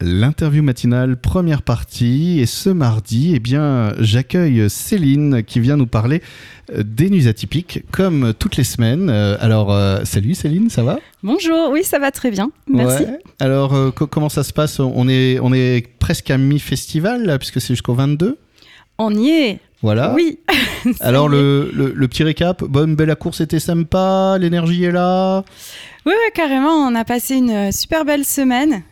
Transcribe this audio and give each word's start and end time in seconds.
l'interview 0.00 0.62
matinale 0.62 1.16
première 1.16 1.62
partie 1.62 2.40
et 2.40 2.46
ce 2.46 2.70
mardi, 2.70 3.32
eh 3.34 3.38
bien, 3.38 3.92
j'accueille 3.98 4.68
Céline 4.70 5.42
qui 5.42 5.60
vient 5.60 5.76
nous 5.76 5.86
parler 5.86 6.22
euh, 6.72 6.82
des 6.84 7.10
nuits 7.10 7.28
atypiques 7.28 7.84
comme 7.90 8.32
toutes 8.38 8.56
les 8.56 8.64
semaines. 8.64 9.10
Euh, 9.10 9.36
alors, 9.40 9.72
euh, 9.72 10.00
salut 10.04 10.34
Céline, 10.34 10.70
ça 10.70 10.82
va? 10.82 10.98
Bonjour, 11.22 11.70
oui, 11.70 11.84
ça 11.84 11.98
va 11.98 12.10
très 12.10 12.30
bien, 12.30 12.50
merci. 12.66 13.04
Alors, 13.38 13.74
comment 13.94 14.28
ça 14.28 14.42
se 14.42 14.52
passe? 14.52 14.80
On 14.80 15.08
est, 15.08 15.38
on 15.40 15.52
est 15.52 15.86
presque 15.98 16.30
à 16.30 16.38
mi-festival 16.38 17.36
puisque 17.38 17.60
c'est 17.60 17.74
jusqu'au 17.74 17.94
22 17.94 18.38
On 18.98 19.14
y 19.14 19.28
est 19.28 19.58
voilà. 19.82 20.12
Oui. 20.14 20.40
Alors, 21.00 21.26
le, 21.26 21.70
le, 21.72 22.06
petit 22.08 22.22
récap. 22.22 22.62
Bonne, 22.62 22.96
belle, 22.96 23.08
la 23.08 23.16
course 23.16 23.40
était 23.40 23.60
sympa, 23.60 24.36
l'énergie 24.38 24.84
est 24.84 24.92
là? 24.92 25.42
Oui, 26.04 26.12
carrément. 26.34 26.74
On 26.74 26.94
a 26.94 27.04
passé 27.04 27.36
une 27.36 27.72
super 27.72 28.04
belle 28.04 28.26
semaine 28.26 28.82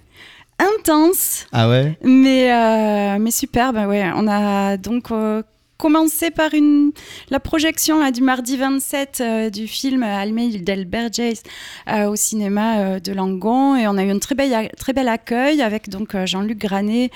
intense. 0.58 1.46
Ah 1.52 1.68
ouais? 1.68 1.96
Mais, 2.02 2.52
euh, 2.52 3.18
mais 3.18 3.30
superbe, 3.30 3.76
ouais. 3.88 4.04
On 4.14 4.26
a 4.28 4.76
donc 4.76 5.10
euh, 5.10 5.42
commencer 5.78 6.32
par 6.32 6.54
une, 6.54 6.90
la 7.30 7.38
projection 7.38 8.10
du 8.10 8.20
mardi 8.20 8.56
27 8.56 9.18
euh, 9.20 9.48
du 9.48 9.68
film 9.68 10.02
Almeida 10.02 10.58
del 10.58 10.86
Berges 10.86 11.40
euh, 11.88 12.06
au 12.06 12.16
cinéma 12.16 12.78
euh, 12.78 13.00
de 13.00 13.12
Langon 13.12 13.76
et 13.76 13.86
on 13.86 13.96
a 13.96 14.02
eu 14.02 14.10
un 14.10 14.18
très 14.18 14.34
bel, 14.34 14.70
très 14.76 14.92
bel 14.92 15.06
accueil 15.06 15.62
avec 15.62 15.88
donc 15.88 16.16
Jean-Luc 16.26 16.58
Granet, 16.58 17.10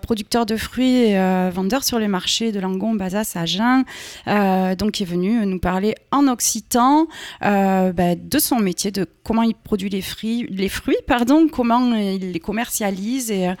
producteur 0.00 0.46
de 0.46 0.56
fruits 0.56 1.10
et 1.10 1.50
vendeur 1.50 1.84
sur 1.84 1.98
les 1.98 2.08
marchés 2.08 2.50
de 2.50 2.60
Langon, 2.60 2.94
Bazas, 2.94 3.34
Agen, 3.34 3.84
donc 4.76 4.92
qui 4.92 5.02
est 5.02 5.06
venu 5.06 5.44
nous 5.44 5.58
parler 5.58 5.94
en 6.10 6.28
occitan 6.28 7.06
bah, 7.40 8.14
de 8.16 8.38
son 8.38 8.58
métier, 8.58 8.90
de 8.90 9.06
comment 9.22 9.42
il 9.42 9.54
produit 9.54 9.90
les 9.90 10.02
fruits, 10.02 10.46
les 10.48 10.68
fruits 10.68 10.96
pardon, 11.06 11.48
comment 11.48 11.94
il 11.94 12.32
les 12.32 12.40
commercialise 12.40 13.30
et 13.30 13.52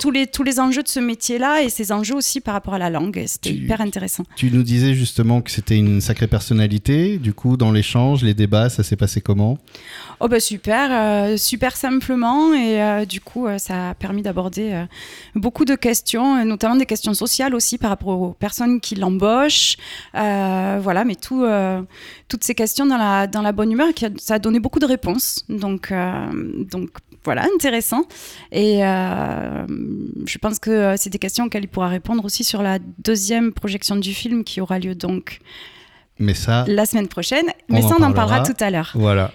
tous, 0.00 0.10
les, 0.10 0.26
tous 0.26 0.42
les 0.42 0.60
enjeux 0.60 0.82
de 0.82 0.88
ce 0.88 1.00
métier-là 1.00 1.62
et 1.62 1.68
ses 1.68 1.92
enjeux 1.92 2.16
aussi 2.16 2.40
par 2.40 2.54
rapport 2.54 2.74
à 2.74 2.78
la 2.78 2.88
langue. 2.88 3.22
C'était 3.26 3.65
intéressant. 3.74 4.24
Tu 4.36 4.50
nous 4.50 4.62
disais 4.62 4.94
justement 4.94 5.40
que 5.40 5.50
c'était 5.50 5.76
une 5.76 6.00
sacrée 6.00 6.26
personnalité. 6.26 7.18
Du 7.18 7.34
coup, 7.34 7.56
dans 7.56 7.72
l'échange, 7.72 8.22
les 8.22 8.34
débats, 8.34 8.68
ça 8.68 8.82
s'est 8.82 8.96
passé 8.96 9.20
comment? 9.20 9.58
Oh 10.20 10.28
bah 10.28 10.40
super, 10.40 10.88
euh, 10.90 11.36
super 11.36 11.76
simplement 11.76 12.54
et 12.54 12.80
euh, 12.80 13.04
du 13.04 13.20
coup 13.20 13.46
euh, 13.46 13.58
ça 13.58 13.90
a 13.90 13.94
permis 13.94 14.22
d'aborder 14.22 14.86
beaucoup 15.34 15.66
de 15.66 15.74
questions, 15.74 16.42
notamment 16.44 16.76
des 16.76 16.86
questions 16.86 17.12
sociales 17.12 17.54
aussi 17.54 17.76
par 17.76 17.90
rapport 17.90 18.18
aux 18.18 18.32
personnes 18.32 18.80
qui 18.80 18.94
l'embauchent, 18.94 19.76
voilà, 20.14 21.04
mais 21.04 21.16
tout, 21.16 21.44
toutes 22.28 22.44
ces 22.44 22.54
questions 22.54 22.86
dans 22.86 22.96
la, 22.96 23.26
dans 23.26 23.42
la 23.42 23.52
bonne 23.52 23.72
humeur, 23.72 23.88
ça 24.18 24.34
a 24.34 24.38
donné 24.38 24.60
beaucoup 24.60 24.78
de 24.78 24.86
réponses, 24.86 25.44
donc, 25.48 25.92
donc 26.70 26.90
voilà, 27.26 27.46
intéressant. 27.54 28.04
Et 28.52 28.78
je 28.78 30.38
pense 30.38 30.58
que 30.58 30.94
c'est 30.96 31.10
des 31.10 31.18
questions 31.18 31.44
auxquelles 31.44 31.64
il 31.64 31.68
pourra 31.68 31.88
répondre 31.88 32.24
aussi 32.24 32.42
sur 32.42 32.62
la 32.62 32.78
deuxième 32.98 33.52
projection 33.52 33.96
du 33.96 34.14
film 34.14 34.44
qui 34.44 34.62
aura 34.62 34.78
lieu 34.78 34.94
donc 34.94 35.40
mais 36.18 36.32
ça, 36.32 36.64
la 36.66 36.86
semaine 36.86 37.08
prochaine. 37.08 37.44
Mais 37.68 37.82
ça, 37.82 37.94
on 37.98 38.02
en 38.02 38.12
parlera 38.12 38.42
tout 38.42 38.56
à 38.60 38.70
l'heure. 38.70 38.92
Voilà. 38.94 39.32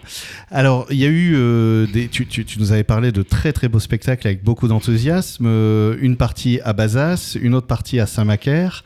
Alors, 0.50 0.88
il 0.90 0.98
y 0.98 1.06
a 1.06 1.10
eu 1.10 1.34
euh, 1.36 1.86
des. 1.86 2.08
Tu, 2.08 2.26
tu, 2.26 2.46
nous 2.58 2.72
avais 2.72 2.84
parlé 2.84 3.12
de 3.12 3.22
très 3.22 3.54
très 3.54 3.68
beaux 3.68 3.80
spectacles 3.80 4.28
avec 4.28 4.44
beaucoup 4.44 4.68
d'enthousiasme. 4.68 5.46
Euh, 5.48 5.96
une 6.02 6.18
partie 6.18 6.60
à 6.64 6.74
Bazas, 6.74 7.38
une 7.40 7.54
autre 7.54 7.68
partie 7.68 8.00
à 8.00 8.08
Saint-Macaire. 8.08 8.84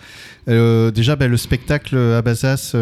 Euh, 0.49 0.91
déjà, 0.91 1.15
ben, 1.15 1.31
le 1.31 1.37
spectacle 1.37 1.97
à 1.97 2.21
Bazas, 2.21 2.75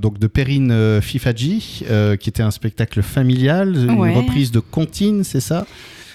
donc 0.00 0.18
de 0.18 0.26
Perrine 0.26 1.00
Fifaji, 1.00 1.84
qui 2.20 2.28
était 2.28 2.42
un 2.42 2.50
spectacle 2.50 3.02
familial, 3.02 3.76
une 3.76 4.16
reprise 4.16 4.50
de 4.50 4.60
Contine, 4.60 5.22
c'est 5.22 5.40
ça? 5.40 5.66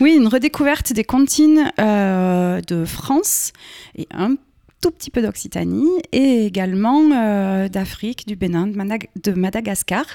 Oui, 0.01 0.15
une 0.17 0.27
redécouverte 0.27 0.93
des 0.93 1.03
comptines 1.03 1.71
de 1.77 2.85
France 2.85 3.53
et 3.95 4.07
un 4.11 4.35
tout 4.81 4.91
petit 4.91 5.11
peu 5.11 5.21
d'Occitanie 5.21 5.87
et 6.11 6.45
également 6.45 7.03
euh, 7.13 7.69
d'Afrique, 7.69 8.27
du 8.27 8.35
Bénin, 8.35 8.67
de, 8.67 9.31
Madagascar. 9.33 10.05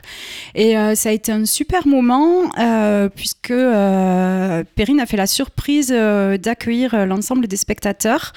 Et 0.54 0.76
euh, 0.76 0.96
ça 0.96 1.10
a 1.10 1.12
été 1.12 1.30
un 1.30 1.44
super 1.44 1.86
moment 1.86 2.50
euh, 2.58 3.08
puisque 3.08 3.54
Perrine 4.74 5.00
a 5.00 5.06
fait 5.06 5.16
la 5.16 5.28
surprise 5.28 5.88
d'accueillir 5.88 7.06
l'ensemble 7.06 7.46
des 7.46 7.56
spectateurs 7.56 8.32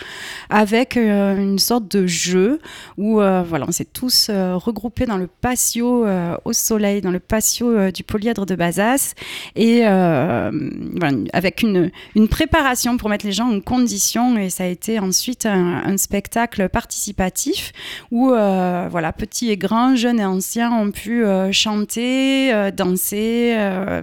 avec 0.49 0.95
une 0.95 1.57
sorte 1.57 1.89
de 1.89 2.05
jeu 2.05 2.59
où 2.97 3.15
voilà, 3.15 3.65
on 3.67 3.71
s'est 3.71 3.85
tous 3.85 4.29
regroupés 4.29 5.07
dans 5.07 5.17
le 5.17 5.27
patio 5.27 6.05
au 6.45 6.53
soleil, 6.53 7.01
dans 7.01 7.11
le 7.11 7.19
patio 7.19 7.89
du 7.91 8.03
polyèdre 8.03 8.45
de 8.45 8.55
Bazas 8.55 9.15
et 9.55 9.83
avec 9.85 11.63
une, 11.63 11.91
une, 12.15 12.27
préparation 12.27 12.97
pour 12.97 13.09
mettre 13.09 13.25
les 13.25 13.31
gens 13.31 13.49
en 13.49 13.59
condition 13.61 14.37
et 14.37 14.49
ça 14.49 14.65
a 14.65 14.67
été 14.67 14.99
ensuite 14.99 15.45
un, 15.47 15.81
un 15.85 15.97
spectacle 15.97 16.18
spectacle 16.19 16.67
participatif 16.67 17.71
où 18.11 18.31
euh, 18.31 18.89
voilà, 18.91 19.13
petits 19.13 19.49
et 19.49 19.55
grands, 19.55 19.95
jeunes 19.95 20.19
et 20.19 20.25
anciens 20.25 20.69
ont 20.69 20.91
pu 20.91 21.23
euh, 21.23 21.53
chanter, 21.53 22.53
euh, 22.53 22.71
danser, 22.71 23.55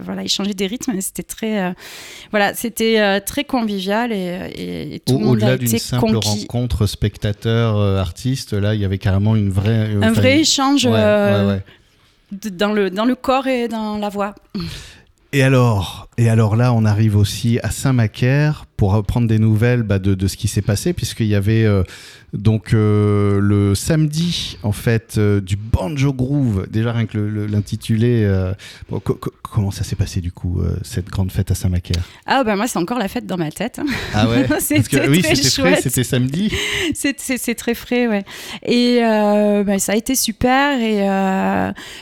voilà, 0.03 0.23
échanger 0.23 0.55
des 0.55 0.65
rythmes. 0.65 0.99
C'était 0.99 1.21
très, 1.21 1.75
voilà, 2.31 2.55
c'était 2.55 3.21
très 3.21 3.43
convivial 3.43 4.11
et, 4.11 4.99
tout 5.05 5.19
le 5.19 5.25
monde 5.25 5.43
a 5.43 5.53
été 5.53 5.77
simple 5.77 6.15
rencontre 6.15 6.87
spectateur-artiste, 6.87 8.53
là, 8.53 8.73
il 8.73 8.81
y 8.81 8.85
avait 8.85 8.97
carrément 8.97 9.35
une 9.35 9.51
vraie, 9.51 9.89
un 10.01 10.11
vrai 10.11 10.39
échange 10.39 10.85
dans 10.85 12.73
le 12.73 12.89
dans 12.89 13.05
le 13.05 13.15
corps 13.15 13.47
et 13.47 13.67
dans 13.67 13.97
la 13.97 14.09
voix. 14.09 14.33
Et 15.33 15.43
alors, 15.43 16.09
et 16.17 16.29
alors 16.29 16.55
là, 16.55 16.73
on 16.73 16.83
arrive 16.83 17.15
aussi 17.15 17.59
à 17.61 17.69
Saint-Macaire 17.69 18.66
pour 18.77 19.03
prendre 19.03 19.27
des 19.27 19.39
nouvelles 19.39 19.81
bah, 19.81 19.97
de, 19.97 20.13
de, 20.13 20.27
ce 20.27 20.37
qui 20.37 20.47
s'est 20.47 20.61
passé, 20.61 20.93
puisqu'il 20.93 21.25
y 21.25 21.33
avait 21.33 21.65
euh, 21.65 21.83
donc 22.33 22.73
euh, 22.73 23.39
le 23.41 23.73
samedi 23.73 24.59
en 24.61 24.71
fait 24.71 25.15
euh, 25.17 25.41
du 25.41 25.55
banjo 25.55 26.13
groove. 26.13 26.67
Déjà 26.69 26.93
rien 26.93 27.07
que 27.07 27.17
l'intitulé. 27.17 28.07
comment 29.41 29.71
ça 29.71 29.83
s'est 29.83 29.95
passé 29.95 30.21
du 30.21 30.31
coup 30.31 30.61
cette 30.83 31.09
grande 31.09 31.31
fête 31.31 31.49
à 31.49 31.55
Saint-Macaire? 31.55 32.03
Ah 32.27 32.43
ben 32.43 32.55
moi 32.55 32.67
c'est 32.67 32.77
encore 32.77 32.99
la 32.99 33.07
fête 33.07 33.25
dans 33.25 33.37
ma 33.37 33.49
tête. 33.49 33.81
Ah 34.13 34.29
ouais? 34.29 34.45
c'était 34.59 35.07
oui, 35.09 35.23
c'était 35.23 35.49
frais, 35.49 35.81
c'était 35.81 36.03
samedi. 36.03 36.53
c'est 36.93 37.55
très 37.55 37.73
frais, 37.73 38.07
ouais. 38.07 38.25
Et 38.63 38.99
ben, 38.99 39.79
ça 39.79 39.93
a 39.93 39.95
été 39.95 40.13
super 40.13 40.79
et 40.79 40.99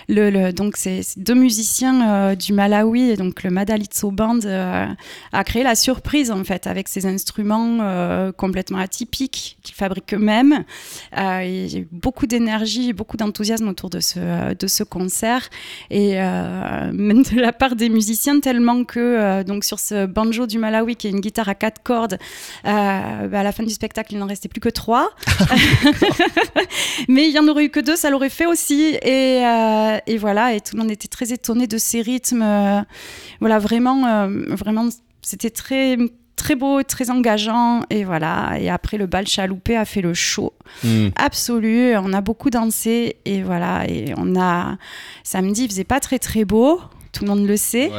le, 0.09 0.29
le, 0.29 0.51
donc 0.51 0.75
c'est 0.75 1.01
deux 1.15 1.35
musiciens 1.35 2.35
du 2.35 2.51
Malawi, 2.51 3.15
donc 3.15 3.43
le 3.43 3.49
Madalitso 3.49 4.11
Band 4.11 4.39
a 4.45 5.43
créé 5.45 5.63
la 5.63 5.75
surprise 5.75 6.31
en 6.31 6.43
fait 6.43 6.64
avec 6.67 6.87
ses 6.87 7.05
instruments 7.05 7.79
euh, 7.81 8.31
complètement 8.31 8.79
atypiques 8.79 9.57
qu'ils 9.63 9.75
fabriquent 9.75 10.13
eux-mêmes. 10.13 10.63
Euh, 11.17 11.43
il 11.43 11.73
y 11.73 11.77
a 11.77 11.79
eu 11.79 11.87
beaucoup 11.91 12.27
d'énergie, 12.27 12.93
beaucoup 12.93 13.17
d'enthousiasme 13.17 13.67
autour 13.67 13.89
de 13.89 13.99
ce, 13.99 14.53
de 14.53 14.67
ce 14.67 14.83
concert 14.83 15.49
et 15.89 16.21
euh, 16.21 16.91
même 16.93 17.23
de 17.23 17.39
la 17.39 17.53
part 17.53 17.75
des 17.75 17.89
musiciens 17.89 18.39
tellement 18.39 18.83
que 18.83 19.43
donc 19.43 19.63
sur 19.63 19.79
ce 19.79 20.05
banjo 20.05 20.47
du 20.47 20.57
Malawi 20.57 20.95
qui 20.95 21.07
est 21.07 21.11
une 21.11 21.19
guitare 21.19 21.49
à 21.49 21.55
quatre 21.55 21.81
cordes, 21.83 22.17
bah, 22.63 22.71
à 22.71 23.43
la 23.43 23.51
fin 23.51 23.63
du 23.63 23.73
spectacle 23.73 24.13
il 24.13 24.19
n'en 24.19 24.27
restait 24.27 24.49
plus 24.49 24.61
que 24.61 24.69
trois. 24.69 25.09
Mais 27.07 27.27
il 27.27 27.33
y 27.33 27.39
en 27.39 27.47
aurait 27.47 27.65
eu 27.65 27.69
que 27.69 27.79
deux, 27.79 27.95
ça 27.95 28.09
l'aurait 28.09 28.29
fait 28.29 28.45
aussi 28.45 28.97
et, 29.01 29.43
et, 30.07 30.17
voilà 30.17 30.53
et 30.53 30.61
tout 30.61 30.75
le 30.75 30.81
monde 30.81 30.91
était 30.91 31.07
très 31.07 31.31
étonné 31.31 31.67
de 31.67 31.77
ces 31.77 32.01
rythmes. 32.01 32.45
voilà 33.39 33.59
vraiment 33.59 34.27
vraiment 34.49 34.89
c'était 35.25 35.49
très 35.49 35.97
très 36.35 36.55
beau, 36.55 36.83
très 36.83 37.09
engageant. 37.09 37.81
Et 37.89 38.03
voilà. 38.03 38.57
Et 38.59 38.69
après, 38.69 38.97
le 38.97 39.07
bal 39.07 39.27
chaloupé 39.27 39.75
a 39.75 39.85
fait 39.85 40.01
le 40.01 40.13
show 40.13 40.53
hmm. 40.83 41.09
absolu. 41.15 41.95
On 41.97 42.13
a 42.13 42.21
beaucoup 42.21 42.49
dansé. 42.49 43.17
Et 43.25 43.41
voilà. 43.41 43.85
Et 43.87 44.13
on 44.17 44.39
a. 44.39 44.77
Samedi, 45.23 45.63
il 45.63 45.69
faisait 45.69 45.83
pas 45.83 45.99
très, 45.99 46.19
très 46.19 46.45
beau. 46.45 46.79
Tout 47.15 47.23
le 47.23 47.29
monde 47.29 47.47
le 47.47 47.55
sait. 47.55 47.89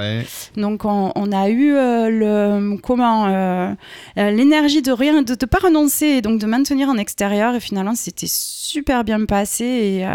Donc, 0.58 0.84
on, 0.84 1.32
a 1.32 1.48
eu 1.48 1.72
euh, 1.72 2.10
le, 2.10 2.76
comment 2.82 3.26
euh, 3.26 3.72
euh, 4.19 4.31
l'énergie 4.31 4.82
de 4.82 4.93
rien, 4.93 5.22
de 5.22 5.32
ne 5.32 5.46
pas 5.46 5.58
renoncer 5.58 6.06
et 6.06 6.22
donc 6.22 6.38
de 6.38 6.44
maintenir 6.44 6.90
en 6.90 6.99
extérieur. 6.99 7.55
Et 7.55 7.61
finalement, 7.61 7.94
c'était 7.94 8.26
super 8.28 9.05
bien 9.05 9.25
passé 9.25 9.64
et 9.64 10.06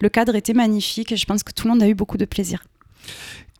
le 0.00 0.08
cadre 0.08 0.36
était 0.36 0.54
magnifique. 0.54 1.10
Et 1.10 1.16
je 1.16 1.26
pense 1.26 1.42
que 1.42 1.50
tout 1.52 1.66
le 1.66 1.72
monde 1.72 1.82
a 1.82 1.88
eu 1.88 1.94
beaucoup 1.94 2.18
de 2.18 2.24
plaisir. 2.24 2.62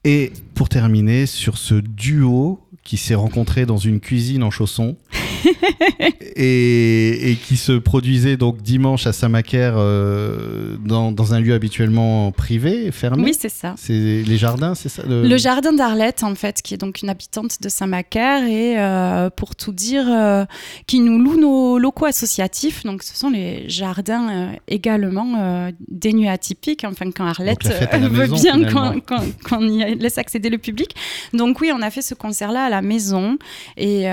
Et 0.05 0.33
pour 0.55 0.69
terminer 0.69 1.27
sur 1.27 1.59
ce 1.59 1.75
duo 1.75 2.61
qui 2.91 2.97
s'est 2.97 3.15
rencontré 3.15 3.67
dans 3.67 3.77
une 3.77 4.01
cuisine 4.01 4.43
en 4.43 4.51
chaussons. 4.51 4.97
et, 6.37 7.37
qui 7.47 7.57
se 7.57 7.73
produisait 7.73 8.37
donc 8.37 8.63
dimanche 8.63 9.07
à 9.07 9.13
Saint-Macaire 9.13 9.75
euh, 9.77 10.77
dans, 10.85 11.13
dans, 11.13 11.33
un 11.33 11.41
lieu 11.41 11.55
habituellement 11.55 12.33
privé, 12.33 12.91
fermé. 12.91 13.23
Oui, 13.23 13.35
c'est 13.39 13.49
ça. 13.49 13.75
C'est 13.77 14.23
les 14.27 14.37
jardins, 14.37 14.75
c'est 14.75 14.89
ça 14.89 15.03
le... 15.07 15.37
jardin 15.37 15.73
d'Arlette, 15.73 16.25
en 16.25 16.35
fait, 16.35 16.63
qui 16.63 16.75
est 16.75 16.79
donc 16.79 17.01
une 17.03 17.09
habitante 17.09 17.63
de 17.63 17.69
Saint-Macaire 17.69 18.45
et 18.45 18.79
euh, 18.79 19.31
pour 19.31 19.55
tout 19.55 19.73
dire, 19.73 20.05
euh, 20.09 20.45
qui 20.89 20.99
nous 20.99 21.19
loue 21.19 21.41
nos 21.41 21.79
locaux 21.79 22.07
associatifs. 22.07 22.85
Donc, 22.85 23.05
ce 23.05 23.17
sont 23.17 23.31
les 23.31 23.69
jardins 23.69 24.53
également 24.67 25.71
des 25.89 26.13
nuits 26.13 26.29
atypiques. 26.29 26.85
Enfin, 26.85 27.11
quand 27.13 27.27
Arlette 27.27 27.67
veut 28.11 28.27
bien 28.27 29.01
qu'on 29.49 29.69
y 29.69 29.95
laisse 29.95 30.19
accéder 30.19 30.51
le 30.51 30.59
public. 30.59 30.95
Donc, 31.33 31.61
oui, 31.61 31.71
on 31.73 31.83
a 31.83 31.91
fait 31.91 32.03
ce 32.03 32.15
concert-là 32.15 32.65
à 32.65 32.69
la 32.69 32.80
maison 32.83 33.39
et 33.77 34.07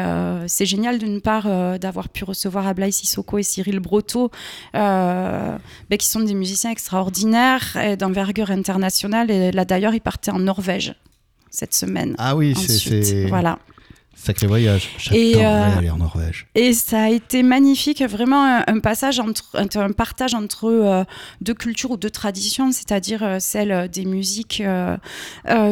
c'est 0.48 0.66
génial 0.66 1.00
d'une 1.00 1.22
part 1.22 1.48
d'avoir 1.80 2.10
pu 2.10 2.24
recevoir 2.24 2.68
Ablaï 2.68 2.92
Sissoko 2.92 3.38
et 3.38 3.44
Cyril 3.44 3.80
Broto, 3.80 4.32
euh, 4.76 5.58
ben, 5.90 5.98
qui 5.98 6.08
sont 6.08 6.20
des 6.20 6.34
musiciens 6.34 6.72
extraordinaires 6.72 7.76
et 7.78 7.98
d'envergure 7.98 8.52
internationale. 8.52 9.32
Et 9.32 9.52
là 9.52 9.66
d'ailleurs, 9.66 9.94
ils 9.94 10.02
partaient 10.02 10.32
en 10.32 10.40
Norvège 10.40 10.96
cette 11.50 11.74
semaine. 11.74 12.16
Ah 12.18 12.36
oui, 12.36 12.56
c'est 12.56 13.26
voilà. 13.28 13.60
Sacré 14.18 14.48
voyage. 14.48 14.90
J'adorerais 14.98 15.46
euh, 15.46 15.78
aller 15.78 15.90
en 15.92 15.98
Norvège. 15.98 16.48
Et 16.56 16.74
ça 16.74 17.04
a 17.04 17.10
été 17.10 17.44
magnifique, 17.44 18.02
vraiment 18.02 18.64
un, 18.66 18.80
passage 18.80 19.20
entre, 19.20 19.56
un 19.56 19.92
partage 19.92 20.34
entre 20.34 20.66
euh, 20.66 21.04
deux 21.42 21.54
cultures 21.54 21.92
ou 21.92 21.98
deux 21.98 22.10
traditions, 22.10 22.72
c'est-à-dire 22.72 23.22
euh, 23.22 23.38
celle 23.40 23.90
des 23.90 24.06
musiques 24.06 24.64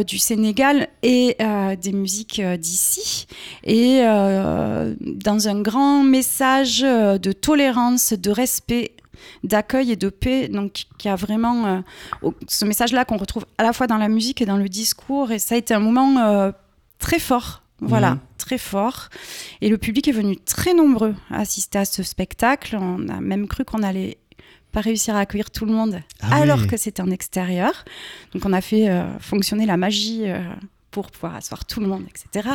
du 0.08 0.18
Sénégal 0.20 0.88
et 1.02 1.38
des 1.82 1.92
musiques 1.92 2.40
d'ici. 2.40 3.26
Et 3.64 4.02
dans 4.04 5.48
un 5.48 5.62
grand 5.62 6.04
message 6.04 6.82
de 6.82 7.32
tolérance, 7.32 8.14
de 8.14 8.30
respect 8.30 8.92
d'accueil 9.44 9.92
et 9.92 9.96
de 9.96 10.10
paix, 10.10 10.48
donc 10.50 10.86
qui 11.00 11.10
a 11.10 11.16
vraiment 11.16 11.84
ce 12.48 12.64
message-là 12.64 13.06
qu'on 13.06 13.18
retrouve 13.18 13.46
à 13.58 13.64
la 13.64 13.74
fois 13.74 13.88
dans 13.88 13.98
la 13.98 14.08
musique 14.08 14.42
et 14.42 14.46
dans 14.46 14.58
le 14.58 14.70
discours. 14.70 15.32
Et 15.32 15.40
ça 15.40 15.56
a 15.56 15.58
été 15.58 15.74
un 15.74 15.80
moment 15.80 16.52
très 17.00 17.20
fort 17.20 17.65
voilà, 17.80 18.12
mhm. 18.12 18.20
très 18.38 18.58
fort. 18.58 19.10
Et 19.62 19.70
le 19.70 19.78
public 19.78 20.08
est 20.08 20.14
venu 20.14 20.38
très 20.38 20.74
nombreux 20.74 21.16
à 21.30 21.40
assister 21.42 21.80
à 21.80 21.86
ce 21.86 22.04
spectacle. 22.04 22.78
On 22.80 23.08
a 23.10 23.20
même 23.20 23.48
cru 23.48 23.66
qu'on 23.66 23.84
allait 23.84 24.18
pas 24.72 24.82
réussir 24.82 25.16
à 25.16 25.20
accueillir 25.20 25.52
tout 25.52 25.66
le 25.66 25.72
monde 25.72 26.02
ah 26.22 26.36
alors 26.36 26.68
que 26.68 26.76
c'était 26.76 27.02
en 27.02 27.10
extérieur. 27.10 27.86
Donc 28.34 28.46
on 28.46 28.52
a 28.52 28.62
fait 28.62 28.90
euh, 28.90 29.06
fonctionner 29.20 29.66
la 29.66 29.78
magie 29.78 30.24
euh, 30.26 30.40
pour 30.92 31.12
pouvoir 31.12 31.36
asseoir 31.36 31.66
tout 31.66 31.80
le 31.80 31.88
monde, 31.88 32.04
etc. 32.10 32.50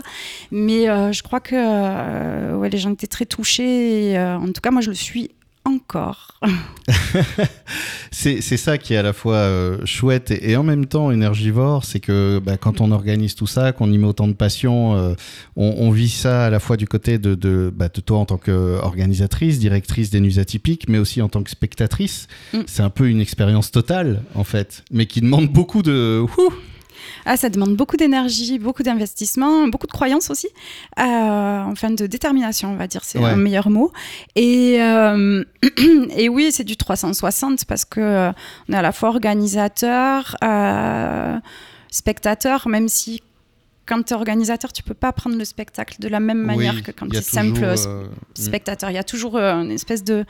Mais 0.51 0.89
euh, 0.89 1.13
je 1.13 1.23
crois 1.23 1.41
que 1.41 2.55
ouais, 2.57 2.69
les 2.69 2.79
gens 2.79 2.93
étaient 2.93 3.07
très 3.07 3.27
touchés. 3.27 4.19
en 4.19 4.47
tout 4.53 4.61
cas, 4.63 4.71
moi, 4.71 4.83
je 4.83 4.91
le 4.91 4.97
suis 4.97 5.31
encore. 5.81 6.39
c'est 8.11 8.41
ça 8.41 8.79
qui 8.79 8.95
est 8.95 8.97
à 8.97 9.03
la 9.03 9.13
fois 9.13 9.37
euh, 9.37 9.79
chouette 9.85 10.31
et, 10.31 10.57
en 10.57 10.63
même 10.63 10.87
temps 10.87 11.11
énergivore, 11.11 11.85
c'est 11.85 12.01
que 12.01 12.39
bah, 12.39 12.57
quand 12.57 12.81
on 12.81 12.93
organise 12.93 13.35
tout 13.35 13.47
ça, 13.47 13.73
qu'on 13.73 13.91
y 13.93 13.99
met 13.99 14.07
autant 14.07 14.29
de 14.29 14.33
passion, 14.33 14.95
euh, 14.97 15.15
on, 15.57 15.91
vit 15.91 16.09
ça 16.09 16.47
à 16.47 16.51
la 16.51 16.61
fois 16.61 16.77
du 16.77 16.87
côté 16.87 17.19
de, 17.19 17.35
de, 17.35 17.73
bah, 17.75 17.89
de 17.89 18.01
toi 18.01 18.19
en 18.19 18.25
tant 18.25 18.39
qu'organisatrice, 18.39 19.59
directrice 19.59 20.11
des 20.11 20.21
nuits 20.21 20.39
atypiques, 20.39 20.89
mais 20.89 20.99
aussi 20.99 21.23
en 21.23 21.29
tant 21.29 21.43
que 21.43 21.51
spectatrice. 21.51 22.29
Mm. 22.53 22.59
C'est 22.67 22.83
un 22.83 22.91
peu 22.91 23.09
une 23.09 23.21
expérience 23.21 23.71
totale 23.71 24.23
en 24.35 24.45
fait, 24.45 24.85
mais 24.91 25.07
qui 25.07 25.21
demande 25.21 25.49
beaucoup 25.49 25.83
de... 25.83 26.25
Ah, 27.27 27.37
ça 27.37 27.49
demande 27.49 27.77
beaucoup 27.77 27.97
d'énergie, 27.97 28.59
beaucoup 28.59 28.83
d'investissement, 28.83 29.69
beaucoup 29.69 29.87
de 29.87 29.93
croyance 29.93 30.31
aussi, 30.31 30.49
euh, 30.99 31.63
enfin 31.63 31.91
de 31.91 32.07
détermination, 32.07 32.73
on 32.73 32.77
va 32.77 32.87
dire, 32.87 33.05
c'est 33.05 33.23
un 33.23 33.37
meilleur 33.37 33.71
mot. 33.71 33.93
Et, 34.37 34.81
euh, 34.81 35.45
et 36.17 36.29
oui, 36.29 36.51
c'est 36.53 36.65
du 36.65 36.77
360 36.77 37.65
parce 37.65 37.85
que 37.85 38.01
euh, 38.01 38.33
on 38.69 38.73
est 38.73 38.77
à 38.77 38.83
la 38.83 38.93
fois 38.93 39.11
organisateur, 39.11 40.37
spectateur, 41.91 42.69
même 42.69 42.89
si 42.89 43.23
quand 43.91 44.05
tu 44.05 44.15
es 44.15 44.17
organisateur, 44.17 44.73
tu 44.73 44.85
peux 44.85 44.95
pas 44.95 45.13
prendre 45.13 45.37
le 45.37 45.45
spectacle 45.45 45.97
de 45.99 46.07
la 46.07 46.21
même 46.21 46.39
manière 46.39 46.81
que 46.85 46.93
quand 46.93 47.09
tu 47.09 47.17
es 47.17 47.23
simple 47.23 47.65
euh, 47.65 47.75
euh, 47.87 48.07
spectateur. 48.35 48.89
Il 48.89 48.95
y 48.95 48.99
a 48.99 49.03
toujours 49.03 49.37
euh, 49.37 49.63
une 49.63 49.73
espèce 49.73 50.05
de 50.05 50.25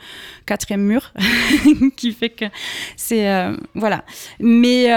quatrième 0.47 0.81
mur 0.81 1.13
qui 1.95 2.11
fait 2.11 2.31
que 2.31 2.45
c'est 2.97 3.29
voilà. 3.75 4.03
Mais 4.39 4.87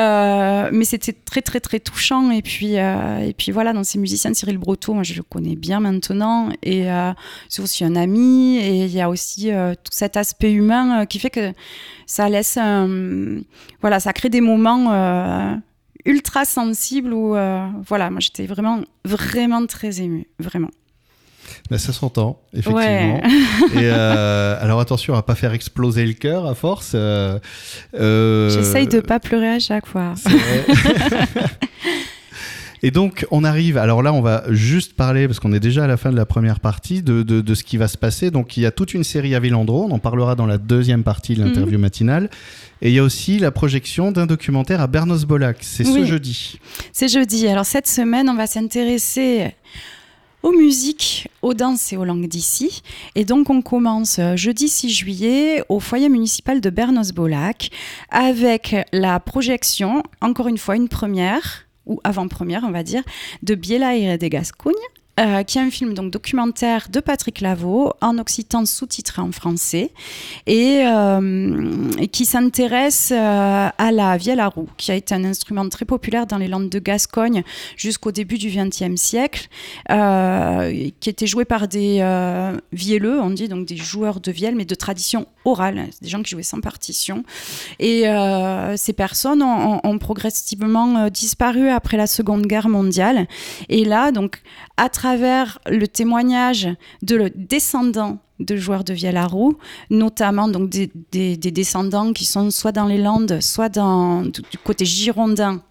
mais 0.72 0.84
c'était 0.86 1.12
très 1.12 1.42
très 1.42 1.60
très 1.60 1.78
touchant 1.78 2.30
et 2.30 2.40
puis 2.40 2.76
et 2.76 3.34
puis 3.36 3.52
voilà 3.52 3.74
dans 3.74 3.84
ces 3.84 3.98
musiciens 3.98 4.32
Cyril 4.32 4.56
Broto, 4.56 4.94
moi 4.94 5.02
je 5.02 5.12
le 5.12 5.22
connais 5.22 5.56
bien 5.56 5.80
maintenant 5.80 6.48
et 6.62 6.86
c'est 7.50 7.60
aussi 7.60 7.84
un 7.84 7.96
ami 7.96 8.56
et 8.56 8.84
il 8.86 8.94
y 8.94 9.02
a 9.02 9.10
aussi 9.10 9.50
tout 9.50 9.92
cet 9.92 10.16
aspect 10.16 10.52
humain 10.52 11.04
qui 11.04 11.18
fait 11.18 11.30
que 11.30 11.52
ça 12.06 12.30
laisse 12.30 12.58
voilà 13.82 14.00
ça 14.00 14.14
crée 14.14 14.30
des 14.30 14.40
moments 14.40 15.60
ultra 16.04 16.44
sensible 16.44 17.12
ou 17.12 17.34
euh, 17.34 17.66
voilà, 17.86 18.10
moi 18.10 18.20
j'étais 18.20 18.46
vraiment 18.46 18.80
vraiment 19.04 19.66
très 19.66 20.00
émue, 20.00 20.26
vraiment. 20.38 20.70
Ben, 21.70 21.78
ça 21.78 21.92
s'entend, 21.92 22.40
effectivement. 22.52 22.80
Et 23.74 23.84
euh, 23.84 24.56
alors 24.60 24.80
attention 24.80 25.14
à 25.14 25.22
pas 25.22 25.34
faire 25.34 25.52
exploser 25.52 26.04
le 26.04 26.12
cœur 26.12 26.46
à 26.46 26.54
force. 26.54 26.92
Euh, 26.94 27.38
J'essaye 28.50 28.86
de 28.86 29.00
pas 29.00 29.20
pleurer 29.20 29.50
à 29.50 29.58
chaque 29.58 29.86
fois. 29.86 30.14
Et 32.84 32.90
donc, 32.90 33.26
on 33.30 33.44
arrive. 33.44 33.78
Alors 33.78 34.02
là, 34.02 34.12
on 34.12 34.20
va 34.20 34.44
juste 34.50 34.92
parler, 34.92 35.26
parce 35.26 35.40
qu'on 35.40 35.54
est 35.54 35.58
déjà 35.58 35.84
à 35.84 35.86
la 35.86 35.96
fin 35.96 36.12
de 36.12 36.16
la 36.16 36.26
première 36.26 36.60
partie, 36.60 37.00
de, 37.02 37.22
de, 37.22 37.54
ce 37.54 37.64
qui 37.64 37.78
va 37.78 37.88
se 37.88 37.96
passer. 37.96 38.30
Donc, 38.30 38.58
il 38.58 38.62
y 38.62 38.66
a 38.66 38.70
toute 38.70 38.92
une 38.92 39.04
série 39.04 39.34
à 39.34 39.40
Villandro. 39.40 39.86
On 39.88 39.90
en 39.90 39.98
parlera 39.98 40.34
dans 40.34 40.44
la 40.44 40.58
deuxième 40.58 41.02
partie 41.02 41.34
de 41.34 41.42
l'interview 41.42 41.78
mhm. 41.78 41.80
matinale. 41.80 42.28
Et 42.82 42.90
il 42.90 42.94
y 42.94 42.98
a 42.98 43.02
aussi 43.02 43.38
la 43.38 43.50
projection 43.50 44.12
d'un 44.12 44.26
documentaire 44.26 44.82
à 44.82 44.86
Bernos-Bolac. 44.86 45.56
C'est 45.62 45.84
ce 45.84 46.04
jeudi. 46.04 46.58
C'est 46.92 47.08
jeudi. 47.08 47.48
Alors, 47.48 47.64
cette 47.64 47.88
semaine, 47.88 48.28
on 48.28 48.34
va 48.34 48.46
s'intéresser 48.46 49.54
aux 50.42 50.52
musiques, 50.52 51.28
aux 51.40 51.54
danses 51.54 51.90
et 51.94 51.96
aux 51.96 52.04
langues 52.04 52.28
d'ici. 52.28 52.82
Et 53.14 53.24
donc 53.24 53.48
on 53.48 53.62
commence 53.62 54.18
euh, 54.18 54.36
jeudi 54.36 54.68
6 54.68 54.90
juillet 54.90 55.64
au 55.70 55.80
foyer 55.80 56.10
municipal 56.10 56.60
de 56.60 56.68
Bernos-Bolac 56.68 57.70
avec 58.10 58.76
la 58.92 59.20
projection, 59.20 60.02
encore 60.20 60.48
une 60.48 60.58
fois 60.58 60.76
une 60.76 60.90
première, 60.90 61.64
ou 61.86 62.00
avant-première, 62.04 62.64
on 62.64 62.70
va 62.70 62.82
dire, 62.82 63.02
de 63.42 63.54
Biela 63.54 63.96
et 63.96 64.18
de 64.18 64.26
Gascogne. 64.26 64.74
Euh, 65.20 65.44
qui 65.44 65.58
est 65.58 65.60
un 65.60 65.70
film 65.70 65.94
donc 65.94 66.10
documentaire 66.10 66.88
de 66.90 66.98
Patrick 66.98 67.40
Lavaux 67.40 67.92
en 68.00 68.18
occitan 68.18 68.66
sous-titré 68.66 69.22
en 69.22 69.30
français 69.30 69.92
et, 70.48 70.82
euh, 70.84 71.92
qui 72.10 72.24
s'intéresse 72.24 73.12
euh, 73.14 73.68
à 73.78 73.92
la 73.92 74.16
vielle 74.16 74.40
à 74.40 74.48
roue 74.48 74.68
qui 74.76 74.90
a 74.90 74.96
été 74.96 75.14
un 75.14 75.22
instrument 75.22 75.68
très 75.68 75.84
populaire 75.84 76.26
dans 76.26 76.36
les 76.36 76.48
Landes 76.48 76.68
de 76.68 76.80
Gascogne 76.80 77.44
jusqu'au 77.76 78.10
début 78.10 78.38
du 78.38 78.48
XXe 78.48 79.00
siècle 79.00 79.46
qui 79.88 81.10
était 81.10 81.28
joué 81.28 81.44
par 81.44 81.68
des 81.68 82.02
vielleux 82.72 83.20
on 83.20 83.30
dit 83.30 83.46
donc 83.46 83.66
des 83.66 83.76
joueurs 83.76 84.18
de 84.18 84.32
vielle 84.32 84.56
mais 84.56 84.64
de 84.64 84.74
tradition 84.74 85.28
orale 85.44 85.90
des 86.02 86.08
gens 86.08 86.22
qui 86.24 86.30
jouaient 86.30 86.42
sans 86.42 86.60
partition. 86.60 87.22
Et 87.78 88.04
ces 88.76 88.92
personnes 88.92 89.44
ont, 89.44 89.80
ont 89.84 89.98
progressivement 89.98 91.08
disparu 91.08 91.68
après 91.68 91.96
la 91.96 92.08
Seconde 92.08 92.46
Guerre 92.46 92.68
mondiale. 92.68 93.28
Et 93.68 93.84
là 93.84 94.10
donc 94.10 94.42
à 94.76 94.88
travers 94.88 95.03
le 95.04 95.86
témoignage 95.86 96.68
de 97.02 97.16
le 97.16 97.30
descendant 97.30 98.18
de 98.40 98.56
joueurs 98.56 98.84
de 98.84 98.92
Vielle-à-Roux, 98.92 99.58
notamment 99.90 100.48
donc 100.48 100.68
des, 100.68 101.36
descendants 101.36 102.12
qui 102.12 102.24
sont 102.24 102.50
soit 102.50 102.72
dans 102.72 102.86
les 102.86 102.98
Landes, 102.98 103.40
soit 103.40 103.68
dans, 103.68 104.22
du 104.22 104.58
côté 104.64 104.84
girondin 104.84 105.62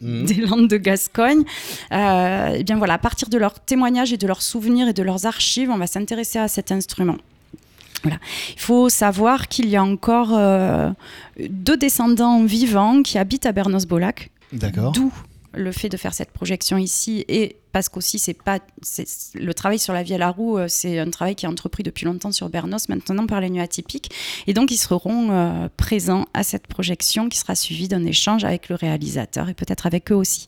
mmh. 0.00 0.24
des 0.24 0.34
Landes 0.34 0.68
de 0.68 0.76
Gascogne. 0.76 1.44
Euh, 1.92 2.54
et 2.54 2.64
bien 2.64 2.78
voilà, 2.78 2.94
à 2.94 2.98
partir 2.98 3.28
de 3.28 3.38
leurs 3.38 3.60
témoignages 3.60 4.12
et 4.12 4.16
de 4.16 4.26
leurs 4.26 4.42
souvenirs 4.42 4.88
et 4.88 4.92
de 4.92 5.02
leurs 5.02 5.26
archives, 5.26 5.70
on 5.70 5.78
va 5.78 5.86
s'intéresser 5.86 6.38
à 6.38 6.48
cet 6.48 6.72
instrument. 6.72 7.16
Voilà. 8.02 8.18
Il 8.54 8.60
faut 8.60 8.88
savoir 8.88 9.48
qu'il 9.48 9.68
y 9.68 9.76
a 9.76 9.82
encore 9.82 10.30
euh, 10.32 10.90
deux 11.50 11.76
descendants 11.76 12.44
vivants 12.44 13.02
qui 13.02 13.18
habitent 13.18 13.46
à 13.46 13.52
Bernos-Bolac. 13.52 14.30
D'accord. 14.52 14.92
D'où 14.92 15.12
le 15.56 15.72
fait 15.72 15.88
de 15.88 15.96
faire 15.96 16.14
cette 16.14 16.30
projection 16.30 16.76
ici 16.76 17.24
et 17.28 17.56
parce 17.72 17.88
qu'aussi 17.88 18.18
c'est 18.18 18.40
pas 18.40 18.60
le 19.34 19.54
travail 19.54 19.78
sur 19.78 19.92
la 19.92 20.02
vie 20.02 20.14
à 20.14 20.18
la 20.18 20.30
roue 20.30 20.58
euh, 20.58 20.66
c'est 20.68 20.98
un 20.98 21.10
travail 21.10 21.34
qui 21.34 21.46
est 21.46 21.48
entrepris 21.48 21.82
depuis 21.82 22.04
longtemps 22.04 22.32
sur 22.32 22.48
Bernos 22.48 22.88
maintenant 22.88 23.26
par 23.26 23.40
les 23.40 23.50
nuits 23.50 23.60
atypiques 23.60 24.10
et 24.46 24.54
donc 24.54 24.70
ils 24.70 24.76
seront 24.76 25.30
euh, 25.30 25.68
présents 25.76 26.26
à 26.34 26.42
cette 26.42 26.66
projection 26.66 27.28
qui 27.28 27.38
sera 27.38 27.54
suivie 27.54 27.88
d'un 27.88 28.04
échange 28.04 28.44
avec 28.44 28.68
le 28.68 28.76
réalisateur 28.76 29.48
et 29.48 29.54
peut-être 29.54 29.86
avec 29.86 30.12
eux 30.12 30.16
aussi. 30.16 30.46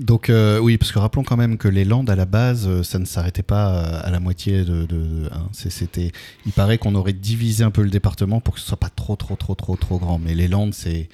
Donc 0.00 0.28
euh, 0.28 0.58
oui, 0.58 0.76
parce 0.76 0.90
que 0.90 0.98
rappelons 0.98 1.22
quand 1.22 1.36
même 1.36 1.56
que 1.56 1.68
les 1.68 1.84
Landes 1.84 2.10
à 2.10 2.16
la 2.16 2.24
base, 2.24 2.82
ça 2.82 2.98
ne 2.98 3.04
s'arrêtait 3.04 3.44
pas 3.44 3.80
à 4.00 4.10
la 4.10 4.18
moitié 4.18 4.64
de. 4.64 5.28
Hein. 5.30 5.46
c'était, 5.52 6.10
il 6.46 6.52
paraît 6.52 6.78
qu'on 6.78 6.96
aurait 6.96 7.12
divisé 7.12 7.62
un 7.62 7.70
peu 7.70 7.82
le 7.82 7.90
département 7.90 8.40
pour 8.40 8.54
que 8.54 8.60
ce 8.60 8.66
soit 8.66 8.76
pas 8.76 8.88
trop 8.88 9.14
trop 9.14 9.36
trop 9.36 9.54
trop 9.54 9.76
trop 9.76 9.98
grand. 9.98 10.18
Mais 10.18 10.34
les 10.34 10.48
Landes, 10.48 10.74
c'est 10.74 11.08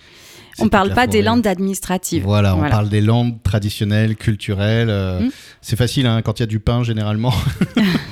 on 0.61 0.65
ne 0.65 0.71
parle 0.71 0.95
pas 0.95 1.07
des 1.07 1.23
landes 1.23 1.47
administratives. 1.47 2.23
Voilà, 2.23 2.57
on 2.57 2.69
parle 2.69 2.89
des 2.89 3.01
landes 3.01 3.43
traditionnelles, 3.43 4.17
culturelles. 4.17 4.91
Euh, 4.91 5.21
mm. 5.21 5.31
C'est 5.61 5.77
facile 5.77 6.07
hein, 6.07 6.23
quand 6.23 6.39
il 6.39 6.43
y 6.43 6.45
a 6.45 6.47
du 6.47 6.61
pain 6.61 6.83
généralement. 6.83 7.33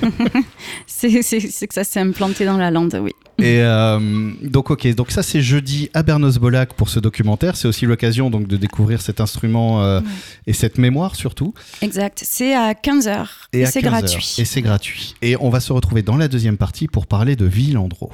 c'est 0.87 1.09
que 1.19 1.73
ça 1.73 1.83
s'est 1.83 1.99
implanté 1.99 2.45
dans 2.45 2.57
la 2.57 2.71
lande, 2.71 2.99
oui. 3.01 3.11
Et 3.39 3.61
euh, 3.61 4.31
donc 4.43 4.69
ok, 4.69 4.93
donc 4.95 5.11
ça 5.11 5.23
c'est 5.23 5.41
jeudi 5.41 5.89
à 5.93 6.03
Bernos-Bolac 6.03 6.73
pour 6.73 6.89
ce 6.89 6.99
documentaire. 6.99 7.55
C'est 7.55 7.67
aussi 7.67 7.85
l'occasion 7.85 8.29
donc 8.29 8.47
de 8.47 8.57
découvrir 8.57 9.01
cet 9.01 9.21
instrument 9.21 9.81
euh, 9.81 10.01
et 10.45 10.53
cette 10.53 10.77
mémoire 10.77 11.15
surtout. 11.15 11.53
Exact, 11.81 12.21
c'est 12.25 12.53
à 12.53 12.73
15h 12.73 13.27
et, 13.53 13.65
c'est 13.65 13.81
gratuit. 13.81 14.35
Et 14.39 14.45
c'est 14.45 14.61
gratuit. 14.61 15.15
Et 15.21 15.37
on 15.39 15.49
va 15.49 15.59
se 15.59 15.71
retrouver 15.71 16.01
dans 16.01 16.17
la 16.17 16.27
deuxième 16.27 16.57
partie 16.57 16.87
pour 16.87 17.07
parler 17.07 17.35
de 17.35 17.45
Villandreau. 17.45 18.11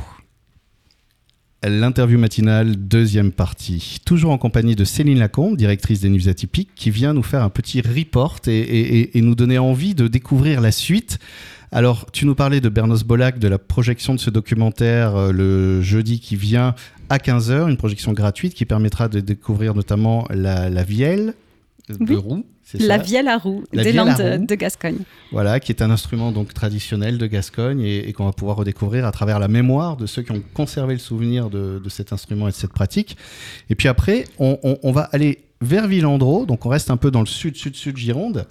L'interview 1.67 2.19
matinale, 2.19 2.75
deuxième 2.75 3.31
partie. 3.31 3.97
Toujours 4.05 4.31
en 4.31 4.37
compagnie 4.37 4.75
de 4.75 4.83
Céline 4.83 5.19
Lacombe, 5.19 5.57
directrice 5.57 6.01
des 6.01 6.09
Nuits 6.09 6.29
Atypiques, 6.29 6.69
qui 6.75 6.91
vient 6.91 7.13
nous 7.13 7.23
faire 7.23 7.43
un 7.43 7.49
petit 7.49 7.81
report 7.81 8.39
et, 8.47 9.17
et 9.17 9.21
nous 9.21 9.35
donner 9.35 9.57
envie 9.57 9.95
de 9.95 10.07
découvrir 10.07 10.61
la 10.61 10.71
suite 10.71 11.19
alors, 11.75 12.09
tu 12.13 12.25
nous 12.25 12.35
parlais 12.35 12.61
de 12.61 12.69
Bernos 12.69 13.03
Bolac, 13.03 13.37
de 13.37 13.49
la 13.49 13.57
projection 13.57 14.13
de 14.13 14.19
ce 14.19 14.29
documentaire 14.29 15.17
euh, 15.17 15.31
le 15.33 15.81
jeudi 15.81 16.21
qui 16.21 16.37
vient 16.37 16.73
à 17.09 17.17
15h, 17.17 17.69
une 17.69 17.75
projection 17.75 18.13
gratuite 18.13 18.53
qui 18.53 18.63
permettra 18.63 19.09
de 19.09 19.19
découvrir 19.19 19.73
notamment 19.75 20.25
la, 20.29 20.69
la 20.69 20.83
vielle 20.83 21.33
de 21.89 22.15
roue. 22.15 22.45
La 22.73 22.97
vielle 22.97 23.27
à 23.27 23.37
roue 23.37 23.63
des 23.73 23.93
Landes 23.93 24.45
de 24.45 24.55
Gascogne. 24.55 24.99
Voilà, 25.31 25.59
qui 25.59 25.71
est 25.71 25.81
un 25.81 25.91
instrument 25.91 26.31
donc 26.31 26.53
traditionnel 26.53 27.17
de 27.17 27.27
Gascogne 27.27 27.81
et, 27.81 28.11
qu'on 28.13 28.25
va 28.25 28.31
pouvoir 28.31 28.57
redécouvrir 28.57 29.05
à 29.05 29.11
travers 29.11 29.39
la 29.39 29.47
mémoire 29.47 29.97
de 29.97 30.05
ceux 30.05 30.23
qui 30.23 30.31
ont 30.31 30.41
conservé 30.53 30.93
le 30.93 30.99
souvenir 30.99 31.49
de, 31.49 31.81
cet 31.89 32.11
instrument 32.11 32.47
et 32.47 32.51
de 32.51 32.55
cette 32.55 32.73
pratique. 32.73 33.17
Et 33.69 33.75
puis 33.75 33.87
après, 33.87 34.25
on, 34.39 34.91
va 34.91 35.01
aller 35.11 35.43
vers 35.61 35.87
Villandreau, 35.87 36.45
donc 36.45 36.65
on 36.65 36.69
reste 36.69 36.89
un 36.89 36.97
peu 36.97 37.11
dans 37.11 37.21
le 37.21 37.27
sud-sud-sud 37.27 37.97
Gironde 37.97 38.47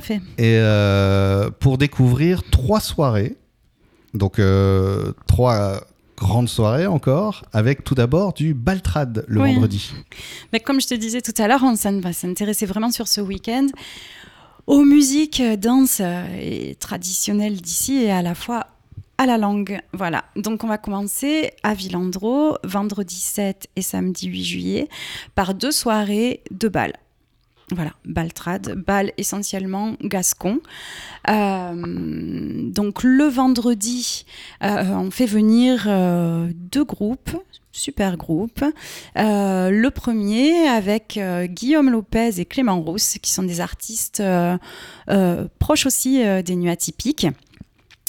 fait. 0.00 0.20
Et 0.38 0.56
euh, 0.56 1.50
pour 1.50 1.78
découvrir 1.78 2.44
trois 2.44 2.78
soirées, 2.78 3.36
donc 4.14 4.38
euh, 4.38 5.12
trois 5.26 5.80
grandes 6.20 6.48
soirées 6.48 6.86
encore, 6.86 7.44
avec 7.52 7.82
tout 7.82 7.94
d'abord 7.94 8.34
du 8.34 8.54
Baltrad 8.54 9.24
le 9.26 9.40
vendredi. 9.40 9.90
Mais 10.52 10.60
comme 10.60 10.80
je 10.80 10.86
te 10.86 10.94
disais 10.94 11.22
tout 11.22 11.34
à 11.38 11.48
l'heure, 11.48 11.64
on 11.64 11.74
va 12.00 12.12
s'intéresser 12.12 12.66
vraiment 12.66 12.90
sur 12.90 13.08
ce 13.08 13.20
week-end 13.20 13.66
aux 14.66 14.84
musiques, 14.84 15.42
danses 15.58 16.00
et 16.00 16.76
traditionnelles 16.78 17.60
d'ici 17.60 17.94
et 18.04 18.12
à 18.12 18.22
la 18.22 18.34
fois 18.34 18.66
à 19.18 19.26
la 19.26 19.38
langue. 19.38 19.80
Voilà, 19.92 20.24
donc 20.36 20.62
on 20.62 20.66
va 20.66 20.78
commencer 20.78 21.52
à 21.62 21.74
Villandreau, 21.74 22.56
vendredi 22.64 23.16
7 23.16 23.68
et 23.76 23.82
samedi 23.82 24.28
8 24.28 24.44
juillet, 24.44 24.88
par 25.34 25.54
deux 25.54 25.72
soirées 25.72 26.42
de 26.50 26.68
bal. 26.68 26.92
Voilà, 27.72 27.92
Baltrad, 28.04 28.74
bal 28.74 29.12
essentiellement 29.16 29.94
gascon. 30.02 30.60
Euh, 31.28 31.72
donc 32.70 33.02
le 33.04 33.24
vendredi, 33.24 34.24
euh, 34.64 34.84
on 34.90 35.10
fait 35.10 35.26
venir 35.26 35.84
euh, 35.86 36.50
deux 36.54 36.84
groupes, 36.84 37.36
super 37.70 38.16
groupes. 38.16 38.64
le 39.14 39.88
premier 39.90 40.68
avec 40.68 41.20
Guillaume 41.44 41.90
Lopez 41.90 42.40
et 42.40 42.44
Clément 42.44 42.80
Rousse, 42.80 43.18
qui 43.22 43.30
sont 43.30 43.44
des 43.44 43.60
artistes 43.60 44.22
proches 45.58 45.86
aussi 45.86 46.22
des 46.44 46.56
nuits 46.56 46.70
atypiques 46.70 47.28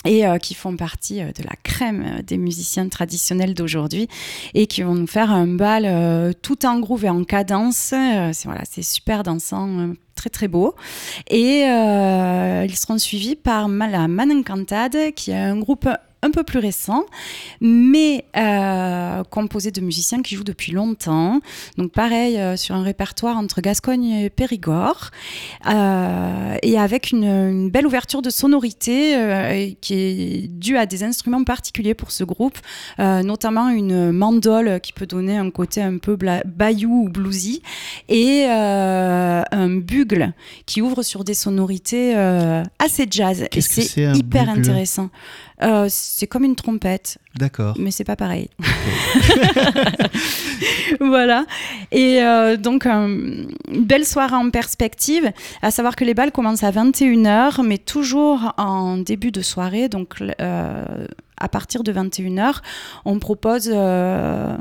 et 0.05 0.25
euh, 0.25 0.37
qui 0.37 0.53
font 0.53 0.75
partie 0.75 1.21
euh, 1.21 1.31
de 1.31 1.43
la 1.43 1.55
crème 1.63 2.03
euh, 2.05 2.21
des 2.21 2.37
musiciens 2.37 2.87
traditionnels 2.89 3.53
d'aujourd'hui 3.53 4.07
et 4.53 4.67
qui 4.67 4.81
vont 4.81 4.95
nous 4.95 5.07
faire 5.07 5.31
un 5.31 5.47
bal 5.47 6.33
tout 6.41 6.65
en 6.65 6.79
groove 6.79 7.05
et 7.05 7.09
en 7.09 7.23
cadence. 7.23 7.93
c'est 7.93 8.45
voilà, 8.45 8.63
c'est 8.69 8.81
super 8.81 9.23
dansant, 9.23 9.93
très 10.15 10.29
très 10.29 10.47
beau. 10.47 10.75
Et 11.29 11.61
ils 11.61 12.75
seront 12.75 12.97
suivis 12.97 13.35
par 13.35 13.67
la 13.67 14.07
Manencantade, 14.07 15.13
qui 15.15 15.31
est 15.31 15.35
un 15.35 15.59
groupe 15.59 15.87
un 16.23 16.31
peu 16.31 16.43
plus 16.43 16.59
récent, 16.59 17.05
mais 17.61 18.25
euh, 18.37 19.23
composé 19.23 19.71
de 19.71 19.81
musiciens 19.81 20.21
qui 20.21 20.35
jouent 20.35 20.43
depuis 20.43 20.71
longtemps. 20.71 21.39
Donc 21.77 21.91
pareil, 21.91 22.37
euh, 22.37 22.55
sur 22.57 22.75
un 22.75 22.83
répertoire 22.83 23.37
entre 23.37 23.61
Gascogne 23.61 24.05
et 24.05 24.29
Périgord, 24.29 25.09
euh, 25.67 26.55
et 26.61 26.77
avec 26.77 27.11
une, 27.11 27.69
belle 27.69 27.87
ouverture 27.87 28.21
de 28.21 28.29
sonorité 28.29 29.75
qui 29.81 29.93
est 29.93 30.47
due 30.47 30.77
à 30.77 30.85
des 30.85 31.03
instruments 31.03 31.43
particuliers 31.43 31.93
pour 31.93 32.11
ce 32.11 32.23
groupe, 32.23 32.57
notamment 32.99 33.69
une 33.69 34.11
mandole 34.11 34.79
qui 34.81 34.93
peut 34.93 35.05
donner 35.05 35.37
un 35.37 35.49
côté 35.49 35.81
un 35.81 35.97
peu 35.97 36.17
bayou 36.45 37.05
ou 37.05 37.09
bluesy, 37.09 37.61
et 38.09 38.45
un 38.45 39.69
bugle 39.69 40.33
qui 40.65 40.81
ouvre 40.81 41.03
sur 41.03 41.23
des 41.23 41.33
sonorités 41.33 42.15
assez 42.79 43.07
jazz. 43.09 43.45
Et 43.51 43.61
c'est 43.61 44.15
hyper 44.15 44.49
intéressant. 44.49 45.09
Euh, 46.11 46.21
c'est 46.21 46.27
comme 46.27 46.43
une 46.43 46.55
trompette. 46.55 47.17
D'accord. 47.35 47.75
Mais 47.79 47.91
c'est 47.91 48.03
pas 48.03 48.15
pareil. 48.15 48.49
voilà. 50.99 51.45
Et 51.91 52.21
euh, 52.21 52.57
donc, 52.57 52.85
une 52.85 53.47
belle 53.67 54.05
soirée 54.05 54.35
en 54.35 54.49
perspective. 54.49 55.31
À 55.61 55.71
savoir 55.71 55.95
que 55.95 56.03
les 56.03 56.13
balles 56.13 56.31
commencent 56.31 56.63
à 56.63 56.71
21h, 56.71 57.65
mais 57.65 57.77
toujours 57.77 58.53
en 58.57 58.97
début 58.97 59.31
de 59.31 59.41
soirée. 59.41 59.89
Donc, 59.89 60.15
euh, 60.21 61.07
à 61.37 61.49
partir 61.49 61.83
de 61.83 61.91
21h, 61.91 62.57
on 63.05 63.17
propose 63.17 63.71
un 63.73 64.57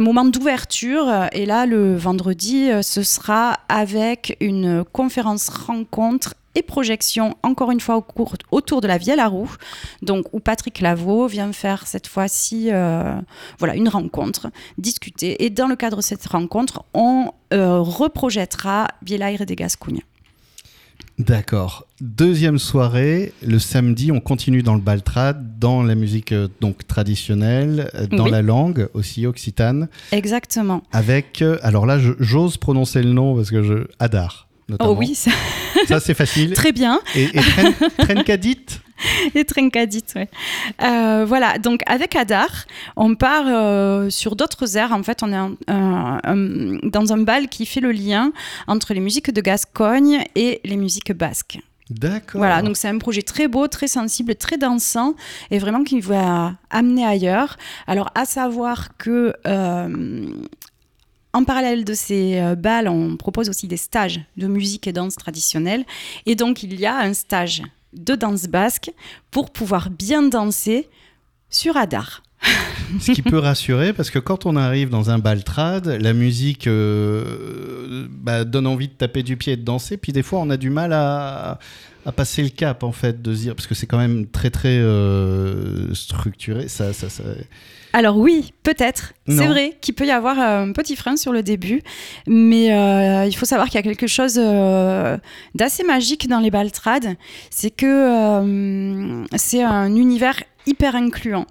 moment 0.00 0.24
d'ouverture. 0.24 1.26
Et 1.32 1.44
là, 1.44 1.66
le 1.66 1.96
vendredi, 1.96 2.70
ce 2.80 3.02
sera 3.02 3.58
avec 3.68 4.36
une 4.40 4.82
conférence 4.92 5.50
rencontre 5.50 6.34
et 6.54 6.62
projection, 6.62 7.36
encore 7.42 7.70
une 7.70 7.80
fois, 7.80 7.96
au 7.96 8.02
cours, 8.02 8.34
autour 8.50 8.80
de 8.80 8.88
la 8.88 8.98
Vielle 8.98 9.20
à 9.20 9.28
Roux, 9.28 9.54
donc 10.02 10.26
où 10.32 10.40
Patrick 10.40 10.80
Lavaux 10.80 11.26
vient 11.26 11.52
faire 11.52 11.86
cette 11.86 12.06
fois-ci 12.06 12.68
euh, 12.72 13.14
voilà, 13.58 13.76
une 13.76 13.88
rencontre, 13.88 14.48
discuter. 14.78 15.44
Et 15.44 15.50
dans 15.50 15.68
le 15.68 15.76
cadre 15.76 15.98
de 15.98 16.02
cette 16.02 16.26
rencontre, 16.26 16.84
on 16.92 17.32
euh, 17.52 17.78
reprojettera 17.80 18.88
Vielaire 19.02 19.42
et 19.42 19.46
des 19.46 19.56
Gascougne. 19.56 20.00
D'accord. 21.18 21.86
Deuxième 22.00 22.58
soirée, 22.58 23.34
le 23.46 23.58
samedi, 23.58 24.10
on 24.10 24.20
continue 24.20 24.62
dans 24.62 24.74
le 24.74 24.80
baltrad, 24.80 25.58
dans 25.58 25.82
la 25.82 25.94
musique 25.94 26.32
euh, 26.32 26.48
donc 26.60 26.86
traditionnelle, 26.86 27.90
dans 28.10 28.26
la 28.26 28.40
langue 28.40 28.88
aussi 28.94 29.26
occitane. 29.26 29.88
Exactement. 30.12 30.82
Avec, 30.92 31.44
alors 31.62 31.84
là, 31.84 31.98
j'ose 32.18 32.56
prononcer 32.56 33.02
le 33.02 33.12
nom 33.12 33.36
parce 33.36 33.50
que 33.50 33.62
je 33.62 33.86
Adar. 33.98 34.49
Oh 34.80 34.94
oui, 34.98 35.14
ça, 35.14 35.30
ça 35.88 36.00
c'est 36.00 36.14
facile. 36.14 36.52
Très 36.54 36.72
bien. 36.72 37.00
Et, 37.14 37.24
et 37.24 37.40
Trencadit 37.98 38.80
Et 39.34 39.44
Trencadit, 39.44 40.04
oui. 40.16 40.22
Euh, 40.82 41.24
voilà, 41.26 41.58
donc 41.58 41.82
avec 41.86 42.16
Adar, 42.16 42.66
on 42.96 43.14
part 43.14 43.44
euh, 43.46 44.10
sur 44.10 44.36
d'autres 44.36 44.76
airs. 44.76 44.92
En 44.92 45.02
fait, 45.02 45.22
on 45.22 45.32
est 45.32 46.88
dans 46.88 47.12
un 47.12 47.18
bal 47.18 47.48
qui 47.48 47.66
fait 47.66 47.80
le 47.80 47.92
lien 47.92 48.32
entre 48.66 48.94
les 48.94 49.00
musiques 49.00 49.32
de 49.32 49.40
Gascogne 49.40 50.24
et 50.34 50.60
les 50.64 50.76
musiques 50.76 51.12
basques. 51.12 51.58
D'accord. 51.90 52.38
Voilà, 52.38 52.62
donc 52.62 52.76
c'est 52.76 52.86
un 52.86 52.98
projet 52.98 53.22
très 53.22 53.48
beau, 53.48 53.66
très 53.66 53.88
sensible, 53.88 54.36
très 54.36 54.56
dansant 54.56 55.14
et 55.50 55.58
vraiment 55.58 55.82
qui 55.82 56.00
va 56.00 56.54
amener 56.70 57.04
ailleurs. 57.04 57.56
Alors, 57.88 58.10
à 58.14 58.24
savoir 58.26 58.96
que 58.96 59.34
euh, 59.44 60.26
en 61.32 61.44
parallèle 61.44 61.84
de 61.84 61.94
ces 61.94 62.40
euh, 62.40 62.54
balles, 62.54 62.88
on 62.88 63.16
propose 63.16 63.48
aussi 63.48 63.68
des 63.68 63.76
stages 63.76 64.20
de 64.36 64.46
musique 64.46 64.86
et 64.86 64.92
danse 64.92 65.16
traditionnelle. 65.16 65.84
Et 66.26 66.34
donc, 66.34 66.62
il 66.62 66.78
y 66.78 66.86
a 66.86 66.98
un 66.98 67.14
stage 67.14 67.62
de 67.92 68.14
danse 68.14 68.44
basque 68.44 68.90
pour 69.30 69.50
pouvoir 69.50 69.90
bien 69.90 70.22
danser 70.22 70.88
sur 71.48 71.76
Adar. 71.76 72.22
Ce 73.00 73.12
qui 73.12 73.22
peut 73.22 73.38
rassurer 73.38 73.92
parce 73.92 74.10
que 74.10 74.18
quand 74.18 74.46
on 74.46 74.56
arrive 74.56 74.88
dans 74.88 75.10
un 75.10 75.18
baltrad, 75.18 75.86
la 75.86 76.12
musique 76.12 76.66
euh, 76.66 78.06
bah, 78.10 78.44
donne 78.44 78.66
envie 78.66 78.88
de 78.88 78.94
taper 78.94 79.22
du 79.22 79.36
pied 79.36 79.52
et 79.52 79.56
de 79.56 79.62
danser. 79.62 79.96
Puis 79.96 80.12
des 80.12 80.22
fois, 80.22 80.40
on 80.40 80.50
a 80.50 80.56
du 80.56 80.70
mal 80.70 80.92
à, 80.92 81.58
passer 82.12 82.42
le 82.42 82.50
cap 82.50 82.82
en 82.82 82.92
fait, 82.92 83.22
de 83.22 83.32
dire 83.32 83.54
parce 83.54 83.66
que 83.66 83.74
c'est 83.74 83.86
quand 83.86 83.98
même 83.98 84.26
très 84.26 84.50
très 84.50 84.78
euh, 84.78 85.94
structuré. 85.94 86.68
Ça, 86.68 86.92
ça, 86.92 87.08
ça, 87.08 87.24
alors 87.92 88.16
oui, 88.16 88.52
peut-être. 88.62 89.14
C'est 89.26 89.46
vrai 89.46 89.76
qu'il 89.80 89.94
peut 89.94 90.06
y 90.06 90.10
avoir 90.10 90.38
euh, 90.38 90.64
un 90.64 90.72
petit 90.72 90.96
frein 90.96 91.16
sur 91.16 91.32
le 91.32 91.42
début, 91.42 91.82
mais 92.26 92.72
euh, 92.72 93.26
il 93.26 93.34
faut 93.34 93.46
savoir 93.46 93.68
qu'il 93.68 93.76
y 93.76 93.78
a 93.78 93.82
quelque 93.82 94.06
chose 94.06 94.38
euh, 94.38 95.16
d'assez 95.54 95.84
magique 95.84 96.28
dans 96.28 96.40
les 96.40 96.50
baltrades. 96.50 97.16
C'est 97.50 97.70
que 97.70 99.24
c'est 99.36 99.62
un 99.62 99.94
univers 99.94 100.42
hyper 100.66 100.94
incluant. 100.94 101.46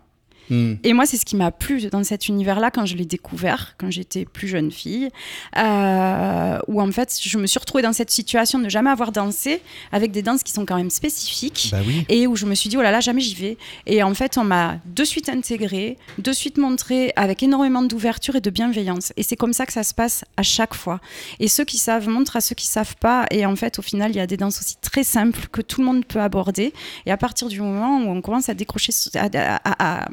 Hmm. 0.49 0.75
Et 0.83 0.93
moi, 0.93 1.05
c'est 1.05 1.17
ce 1.17 1.25
qui 1.25 1.35
m'a 1.35 1.51
plu 1.51 1.81
dans 1.91 2.03
cet 2.03 2.27
univers-là 2.27 2.71
quand 2.71 2.85
je 2.85 2.95
l'ai 2.95 3.05
découvert, 3.05 3.75
quand 3.77 3.91
j'étais 3.91 4.25
plus 4.25 4.47
jeune 4.47 4.71
fille, 4.71 5.09
euh, 5.57 6.59
où 6.67 6.81
en 6.81 6.91
fait, 6.91 7.17
je 7.21 7.37
me 7.37 7.47
suis 7.47 7.59
retrouvée 7.59 7.83
dans 7.83 7.93
cette 7.93 8.11
situation 8.11 8.59
de 8.59 8.65
ne 8.65 8.69
jamais 8.69 8.89
avoir 8.89 9.11
dansé 9.11 9.61
avec 9.91 10.11
des 10.11 10.21
danses 10.21 10.43
qui 10.43 10.51
sont 10.51 10.65
quand 10.65 10.77
même 10.77 10.89
spécifiques. 10.89 11.69
Bah 11.71 11.79
oui. 11.85 12.05
Et 12.09 12.27
où 12.27 12.35
je 12.35 12.45
me 12.45 12.55
suis 12.55 12.69
dit, 12.69 12.77
oh 12.77 12.81
là 12.81 12.91
là, 12.91 12.99
jamais 12.99 13.21
j'y 13.21 13.35
vais. 13.35 13.57
Et 13.85 14.03
en 14.03 14.13
fait, 14.13 14.37
on 14.37 14.43
m'a 14.43 14.77
de 14.85 15.03
suite 15.03 15.29
intégré, 15.29 15.97
de 16.17 16.31
suite 16.31 16.57
montré 16.57 17.13
avec 17.15 17.43
énormément 17.43 17.83
d'ouverture 17.83 18.35
et 18.35 18.41
de 18.41 18.49
bienveillance. 18.49 19.13
Et 19.17 19.23
c'est 19.23 19.35
comme 19.35 19.53
ça 19.53 19.65
que 19.65 19.73
ça 19.73 19.83
se 19.83 19.93
passe 19.93 20.25
à 20.37 20.43
chaque 20.43 20.73
fois. 20.73 20.99
Et 21.39 21.47
ceux 21.47 21.65
qui 21.65 21.77
savent 21.77 22.07
montrent 22.07 22.35
à 22.35 22.41
ceux 22.41 22.55
qui 22.55 22.67
savent 22.67 22.95
pas. 22.97 23.25
Et 23.31 23.45
en 23.45 23.55
fait, 23.55 23.79
au 23.79 23.81
final, 23.81 24.11
il 24.11 24.17
y 24.17 24.19
a 24.19 24.27
des 24.27 24.37
danses 24.37 24.59
aussi 24.59 24.75
très 24.81 25.03
simples 25.03 25.47
que 25.51 25.61
tout 25.61 25.81
le 25.81 25.87
monde 25.87 26.05
peut 26.05 26.21
aborder. 26.21 26.73
Et 27.05 27.11
à 27.11 27.17
partir 27.17 27.47
du 27.47 27.61
moment 27.61 27.99
où 27.99 28.09
on 28.09 28.21
commence 28.21 28.49
à 28.49 28.53
décrocher, 28.53 28.91
à, 29.15 29.29
à, 29.63 30.03
à, 30.03 30.09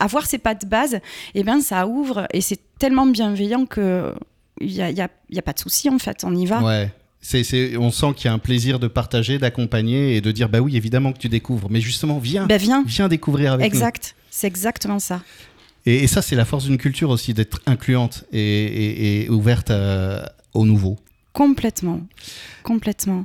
à 0.00 0.06
voir 0.06 0.26
ses 0.26 0.38
pas 0.38 0.54
de 0.54 0.66
base, 0.66 0.98
et 1.34 1.42
ben 1.44 1.60
ça 1.60 1.86
ouvre. 1.86 2.26
Et 2.32 2.40
c'est 2.40 2.58
tellement 2.78 3.06
bienveillant 3.06 3.66
que 3.66 4.12
il 4.60 4.72
n'y 4.72 4.82
a, 4.82 4.90
y 4.90 5.00
a, 5.00 5.08
y 5.30 5.38
a 5.38 5.42
pas 5.42 5.52
de 5.52 5.58
souci 5.60 5.88
en 5.88 5.98
fait. 5.98 6.24
On 6.24 6.34
y 6.34 6.46
va. 6.46 6.62
Ouais. 6.62 6.90
C'est, 7.22 7.44
c'est, 7.44 7.76
on 7.76 7.90
sent 7.90 8.14
qu'il 8.16 8.26
y 8.26 8.28
a 8.28 8.32
un 8.32 8.38
plaisir 8.38 8.78
de 8.78 8.88
partager, 8.88 9.38
d'accompagner 9.38 10.16
et 10.16 10.20
de 10.22 10.32
dire 10.32 10.48
bah 10.48 10.60
oui, 10.60 10.76
évidemment 10.76 11.12
que 11.12 11.18
tu 11.18 11.28
découvres. 11.28 11.68
Mais 11.70 11.80
justement, 11.82 12.18
viens, 12.18 12.46
Ben 12.46 12.56
viens. 12.58 12.82
viens 12.86 13.08
découvrir 13.08 13.52
avec 13.52 13.66
nous. 13.70 13.76
Exact. 13.78 14.14
C'est 14.30 14.46
exactement 14.46 14.98
ça. 14.98 15.20
Et, 15.86 15.96
et 16.04 16.06
ça, 16.06 16.22
c'est 16.22 16.36
la 16.36 16.44
force 16.46 16.64
d'une 16.64 16.78
culture 16.78 17.10
aussi, 17.10 17.34
d'être 17.34 17.60
incluante 17.66 18.24
et, 18.32 18.38
et- 18.40 19.24
et 19.24 19.28
ouverte 19.30 19.70
à- 19.70 20.32
au 20.54 20.64
nouveau. 20.64 20.96
Complètement. 21.34 22.00
Complètement. 22.62 23.24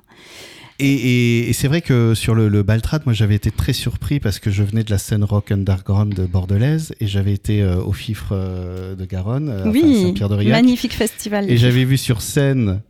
Et, 0.79 0.87
et- 0.93 1.49
et 1.49 1.53
c'est 1.53 1.67
vrai 1.69 1.81
que 1.81 2.13
sur 2.15 2.35
le, 2.35 2.49
le 2.49 2.61
Baltrad, 2.63 3.03
moi 3.05 3.13
j'avais 3.13 3.35
été 3.35 3.49
très 3.49 3.71
surpris 3.71 4.19
parce 4.19 4.39
que 4.39 4.51
je 4.51 4.61
venais 4.63 4.83
de 4.83 4.91
la 4.91 4.97
scène 4.97 5.23
rock 5.23 5.51
underground 5.51 6.19
bordelaise 6.29 6.93
et 6.99 7.07
j'avais 7.07 7.31
été 7.33 7.61
euh, 7.61 7.77
au 7.77 7.93
Fifre 7.93 8.29
euh, 8.33 8.93
de 8.95 9.05
Garonne, 9.05 9.49
euh, 9.49 9.61
enfin, 9.61 9.71
oui, 9.71 10.03
Saint-Pierre-de-Riac. 10.03 10.51
magnifique 10.51 10.93
festival. 10.93 11.49
Et 11.49 11.55
j'avais 11.57 11.85
vu 11.85 11.97
sur 11.97 12.21
scène, 12.21 12.81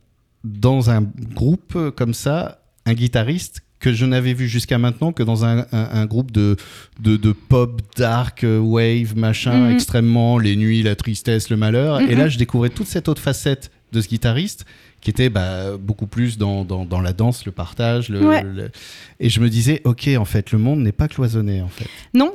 dans 0.42 0.90
un 0.90 1.02
groupe 1.34 1.74
euh, 1.76 1.90
comme 1.92 2.12
ça, 2.14 2.60
un 2.86 2.94
guitariste 2.94 3.60
que 3.78 3.92
je 3.92 4.04
n'avais 4.06 4.32
vu 4.32 4.48
jusqu'à 4.48 4.78
maintenant 4.78 5.12
que 5.12 5.22
dans 5.22 5.44
un, 5.44 5.58
un- 5.60 5.66
un 5.92 6.06
groupe 6.06 6.32
de, 6.32 6.56
de, 7.00 7.16
de 7.16 7.30
pop, 7.32 7.82
dark, 7.96 8.44
wave, 8.44 9.16
machin, 9.16 9.66
Mhm. 9.68 9.70
extrêmement, 9.74 10.38
les 10.38 10.56
nuits, 10.56 10.82
la 10.82 10.96
tristesse, 10.96 11.50
le 11.50 11.56
malheur. 11.56 12.00
Et 12.00 12.14
Mhm. 12.14 12.18
là, 12.18 12.28
je 12.28 12.38
découvrais 12.38 12.70
toute 12.70 12.86
cette 12.88 13.08
autre 13.08 13.22
facette 13.22 13.70
de 13.92 14.00
ce 14.00 14.08
guitariste 14.08 14.64
qui 15.06 15.10
était 15.10 15.28
bah, 15.30 15.76
beaucoup 15.78 16.08
plus 16.08 16.36
dans, 16.36 16.64
dans, 16.64 16.84
dans 16.84 17.00
la 17.00 17.12
danse, 17.12 17.46
le 17.46 17.52
partage. 17.52 18.08
Le, 18.08 18.26
Ouais. 18.26 18.42
le- 18.42 18.72
Et 19.20 19.28
je 19.30 19.38
me 19.38 19.48
disais, 19.48 19.80
ok, 19.84 20.08
en 20.18 20.24
fait, 20.24 20.50
le 20.50 20.58
monde 20.58 20.80
n'est 20.80 20.90
pas 20.90 21.06
cloisonné, 21.06 21.62
en 21.62 21.68
fait. 21.68 21.86
Non, 22.12 22.34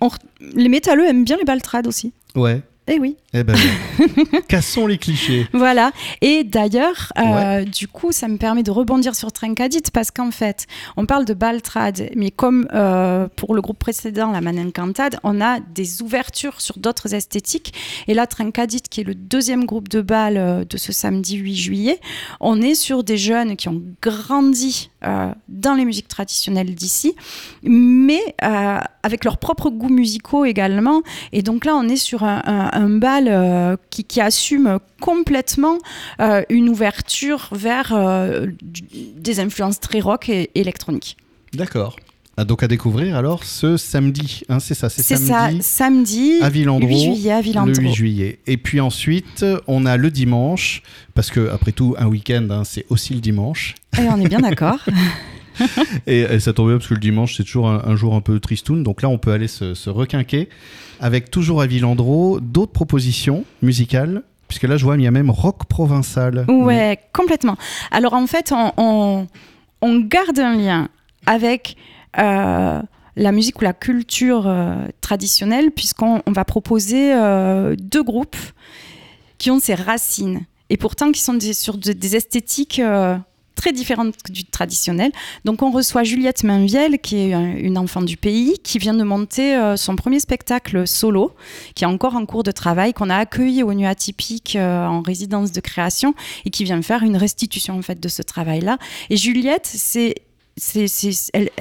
on 0.00 0.08
les 0.54 0.70
métalleux 0.70 1.04
aiment 1.06 1.26
bien 1.26 1.36
les 1.36 1.44
baltrades 1.44 1.86
aussi. 1.86 2.14
Ouais. 2.34 2.62
Eh 2.88 3.00
oui. 3.00 3.16
Eh 3.32 3.42
ben, 3.42 3.56
cassons 4.48 4.86
les 4.86 4.96
clichés. 4.96 5.48
Voilà. 5.52 5.90
Et 6.20 6.44
d'ailleurs, 6.44 7.12
euh, 7.18 7.64
du 7.64 7.88
coup, 7.88 8.12
ça 8.12 8.28
me 8.28 8.36
permet 8.36 8.62
de 8.62 8.70
rebondir 8.70 9.16
sur 9.16 9.32
Trincadit 9.32 9.82
parce 9.92 10.12
qu'en 10.12 10.30
fait, 10.30 10.66
on 10.96 11.04
parle 11.04 11.24
de 11.24 11.34
Baltrad, 11.34 12.10
mais 12.14 12.30
comme 12.30 12.68
euh, 12.72 13.26
pour 13.34 13.54
le 13.54 13.60
groupe 13.60 13.78
précédent, 13.80 14.30
la 14.30 14.40
Manencantade, 14.40 15.18
on 15.24 15.40
a 15.40 15.58
des 15.58 16.00
ouvertures 16.00 16.60
sur 16.60 16.78
d'autres 16.78 17.12
esthétiques. 17.12 17.74
Et 18.06 18.14
là, 18.14 18.28
Trincadit, 18.28 18.82
qui 18.82 19.00
est 19.00 19.04
le 19.04 19.16
deuxième 19.16 19.64
groupe 19.64 19.88
de 19.88 20.00
bal 20.00 20.36
euh, 20.36 20.64
de 20.64 20.76
ce 20.76 20.92
samedi 20.92 21.36
8 21.38 21.56
juillet, 21.56 22.00
on 22.38 22.62
est 22.62 22.76
sur 22.76 23.02
des 23.02 23.16
jeunes 23.16 23.56
qui 23.56 23.68
ont 23.68 23.82
grandi 24.00 24.90
dans 25.48 25.74
les 25.74 25.84
musiques 25.84 26.08
traditionnelles 26.08 26.74
d'ici, 26.74 27.14
mais 27.62 28.20
euh, 28.42 28.78
avec 29.02 29.24
leurs 29.24 29.38
propres 29.38 29.70
goûts 29.70 29.88
musicaux 29.88 30.44
également. 30.44 31.02
Et 31.32 31.42
donc 31.42 31.64
là, 31.64 31.74
on 31.76 31.88
est 31.88 31.96
sur 31.96 32.24
un, 32.24 32.88
bal 32.88 33.28
euh, 33.28 33.76
qui, 33.90 34.04
qui 34.04 34.20
assume 34.20 34.78
complètement 35.00 35.78
euh, 36.20 36.42
une 36.50 36.68
ouverture 36.68 37.48
vers 37.52 37.92
euh, 37.94 38.46
des 38.62 39.40
influences 39.40 39.80
très 39.80 40.00
rock 40.00 40.28
et 40.28 40.50
électroniques. 40.54 41.16
D'accord. 41.52 41.96
Ah, 42.38 42.44
donc 42.44 42.62
à 42.62 42.68
découvrir 42.68 43.16
alors 43.16 43.44
ce 43.44 43.76
samedi, 43.78 44.42
hein, 44.50 44.60
c'est 44.60 44.74
ça, 44.74 44.90
c'est 44.90 45.02
C'est 45.02 45.16
samedi. 45.16 45.62
ça, 45.62 45.62
samedi, 45.62 46.32
à 46.42 46.50
Villandreau, 46.50 46.86
8 46.88 47.00
juillet 47.00 47.32
à 47.32 47.36
le 47.38 47.42
Villandreau. 47.42 47.74
8 47.80 47.92
juillet. 47.94 48.38
Et 48.46 48.56
puis 48.58 48.80
ensuite, 48.80 49.44
on 49.66 49.86
a 49.86 49.96
le 49.96 50.10
dimanche, 50.10 50.82
parce 51.14 51.30
que 51.30 51.48
après 51.50 51.72
tout, 51.72 51.94
un 51.98 52.06
week-end, 52.06 52.46
hein, 52.50 52.64
c'est 52.64 52.84
aussi 52.90 53.14
le 53.14 53.20
dimanche. 53.20 53.74
Et 53.98 54.02
on 54.08 54.20
est 54.20 54.28
bien 54.28 54.40
d'accord. 54.40 54.80
Et, 56.06 56.20
et 56.20 56.38
ça 56.40 56.52
tombe 56.52 56.68
bien 56.68 56.76
parce 56.76 56.88
que 56.88 56.92
le 56.92 57.00
dimanche, 57.00 57.34
c'est 57.36 57.44
toujours 57.44 57.70
un, 57.70 57.82
un 57.86 57.96
jour 57.96 58.14
un 58.14 58.20
peu 58.20 58.38
tristoun. 58.40 58.82
Donc 58.82 59.00
là, 59.00 59.08
on 59.08 59.16
peut 59.16 59.32
aller 59.32 59.48
se, 59.48 59.72
se 59.72 59.88
requinquer 59.88 60.50
avec 61.00 61.30
toujours 61.30 61.62
à 61.62 61.66
Villandreau 61.66 62.40
d'autres 62.40 62.72
propositions 62.72 63.44
musicales. 63.62 64.22
Puisque 64.48 64.64
là, 64.64 64.76
je 64.76 64.84
vois, 64.84 64.96
il 64.96 65.02
y 65.02 65.06
a 65.06 65.10
même 65.10 65.30
rock 65.30 65.64
provençal. 65.66 66.44
Ouais, 66.48 66.98
complètement. 67.14 67.56
Alors 67.90 68.12
en 68.12 68.26
fait, 68.26 68.52
on, 68.52 68.70
on, 68.76 69.26
on 69.80 70.00
garde 70.00 70.38
un 70.38 70.54
lien 70.56 70.88
avec 71.24 71.76
la 72.16 73.32
musique 73.32 73.60
ou 73.60 73.64
la 73.64 73.72
culture 73.72 74.44
euh, 74.46 74.74
traditionnelle, 75.00 75.70
puisqu'on 75.70 76.22
on 76.26 76.32
va 76.32 76.44
proposer 76.44 77.14
euh, 77.14 77.74
deux 77.78 78.02
groupes 78.02 78.36
qui 79.38 79.50
ont 79.50 79.58
ces 79.60 79.74
racines, 79.74 80.44
et 80.70 80.76
pourtant 80.76 81.12
qui 81.12 81.20
sont 81.20 81.34
des- 81.34 81.52
sur 81.54 81.76
de- 81.78 81.92
des 81.92 82.16
esthétiques 82.16 82.78
euh, 82.78 83.16
très 83.54 83.72
différentes 83.72 84.14
du 84.30 84.44
traditionnel. 84.44 85.12
Donc 85.46 85.62
on 85.62 85.70
reçoit 85.70 86.04
Juliette 86.04 86.44
Mainviel, 86.44 86.98
qui 86.98 87.16
est 87.16 87.32
un- 87.32 87.56
une 87.56 87.78
enfant 87.78 88.02
du 88.02 88.18
pays, 88.18 88.58
qui 88.62 88.78
vient 88.78 88.92
de 88.92 89.02
monter 89.02 89.56
euh, 89.56 89.76
son 89.76 89.96
premier 89.96 90.20
spectacle 90.20 90.86
solo, 90.86 91.32
qui 91.74 91.84
est 91.84 91.86
encore 91.86 92.16
en 92.16 92.26
cours 92.26 92.42
de 92.42 92.50
travail, 92.50 92.92
qu'on 92.92 93.08
a 93.08 93.16
accueilli 93.16 93.62
au 93.62 93.72
Nu 93.72 93.86
Atypique 93.86 94.56
euh, 94.56 94.86
en 94.86 95.00
résidence 95.00 95.52
de 95.52 95.60
création 95.60 96.14
et 96.44 96.50
qui 96.50 96.64
vient 96.64 96.82
faire 96.82 97.02
une 97.02 97.16
restitution 97.16 97.78
en 97.78 97.82
fait 97.82 97.98
de 97.98 98.08
ce 98.08 98.20
travail-là. 98.22 98.76
Et 99.08 99.16
Juliette, 99.16 99.66
c'est 99.66 100.14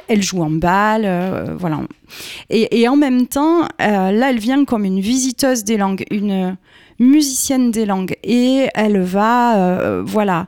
elle, 0.07 0.23
joue 0.23 0.41
en 0.41 0.49
balle, 0.49 1.03
euh, 1.05 1.55
voilà. 1.57 1.81
Et, 2.49 2.87
en 2.87 2.95
même 2.95 3.27
temps, 3.27 3.63
euh, 3.81 4.11
là, 4.11 4.29
elle 4.29 4.39
vient 4.39 4.63
comme 4.63 4.85
une 4.85 5.01
visiteuse 5.01 5.63
des 5.65 5.75
langues, 5.75 6.05
une 6.11 6.55
musicienne 6.97 7.71
des 7.71 7.85
langues, 7.85 8.15
et 8.23 8.69
elle 8.73 9.01
va, 9.01 9.57
euh, 9.57 10.03
voilà, 10.05 10.47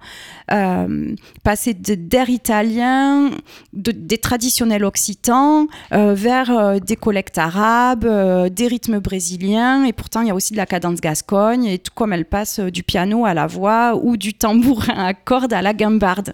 passer 1.44 1.74
d'air 1.74 2.30
italien, 2.30 3.32
de- 3.74 3.92
des 3.92 4.18
traditionnels 4.18 4.86
occitans, 4.86 5.68
vers 5.92 6.80
des 6.80 6.96
collectes 6.96 7.38
arabes, 7.38 8.08
des 8.50 8.68
rythmes 8.68 9.00
brésiliens, 9.00 9.84
et 9.84 9.92
pourtant 9.92 10.22
il 10.22 10.28
y 10.30 10.32
a 10.32 10.36
aussi 10.36 10.54
de 10.54 10.58
la 10.58 10.66
cadence 10.66 11.02
gascogne, 11.02 11.66
et 11.66 11.80
tout 11.80 11.92
comme 11.94 12.14
elle 12.14 12.24
passe 12.24 12.62
du 12.62 12.82
piano 12.82 13.26
à 13.26 13.34
la 13.34 13.46
voix 13.46 14.00
ou 14.02 14.16
du 14.16 14.34
tambourin 14.34 15.06
à 15.06 15.14
cordes 15.14 15.52
à 15.52 15.62
la 15.62 15.74
guimbarde. 15.74 16.34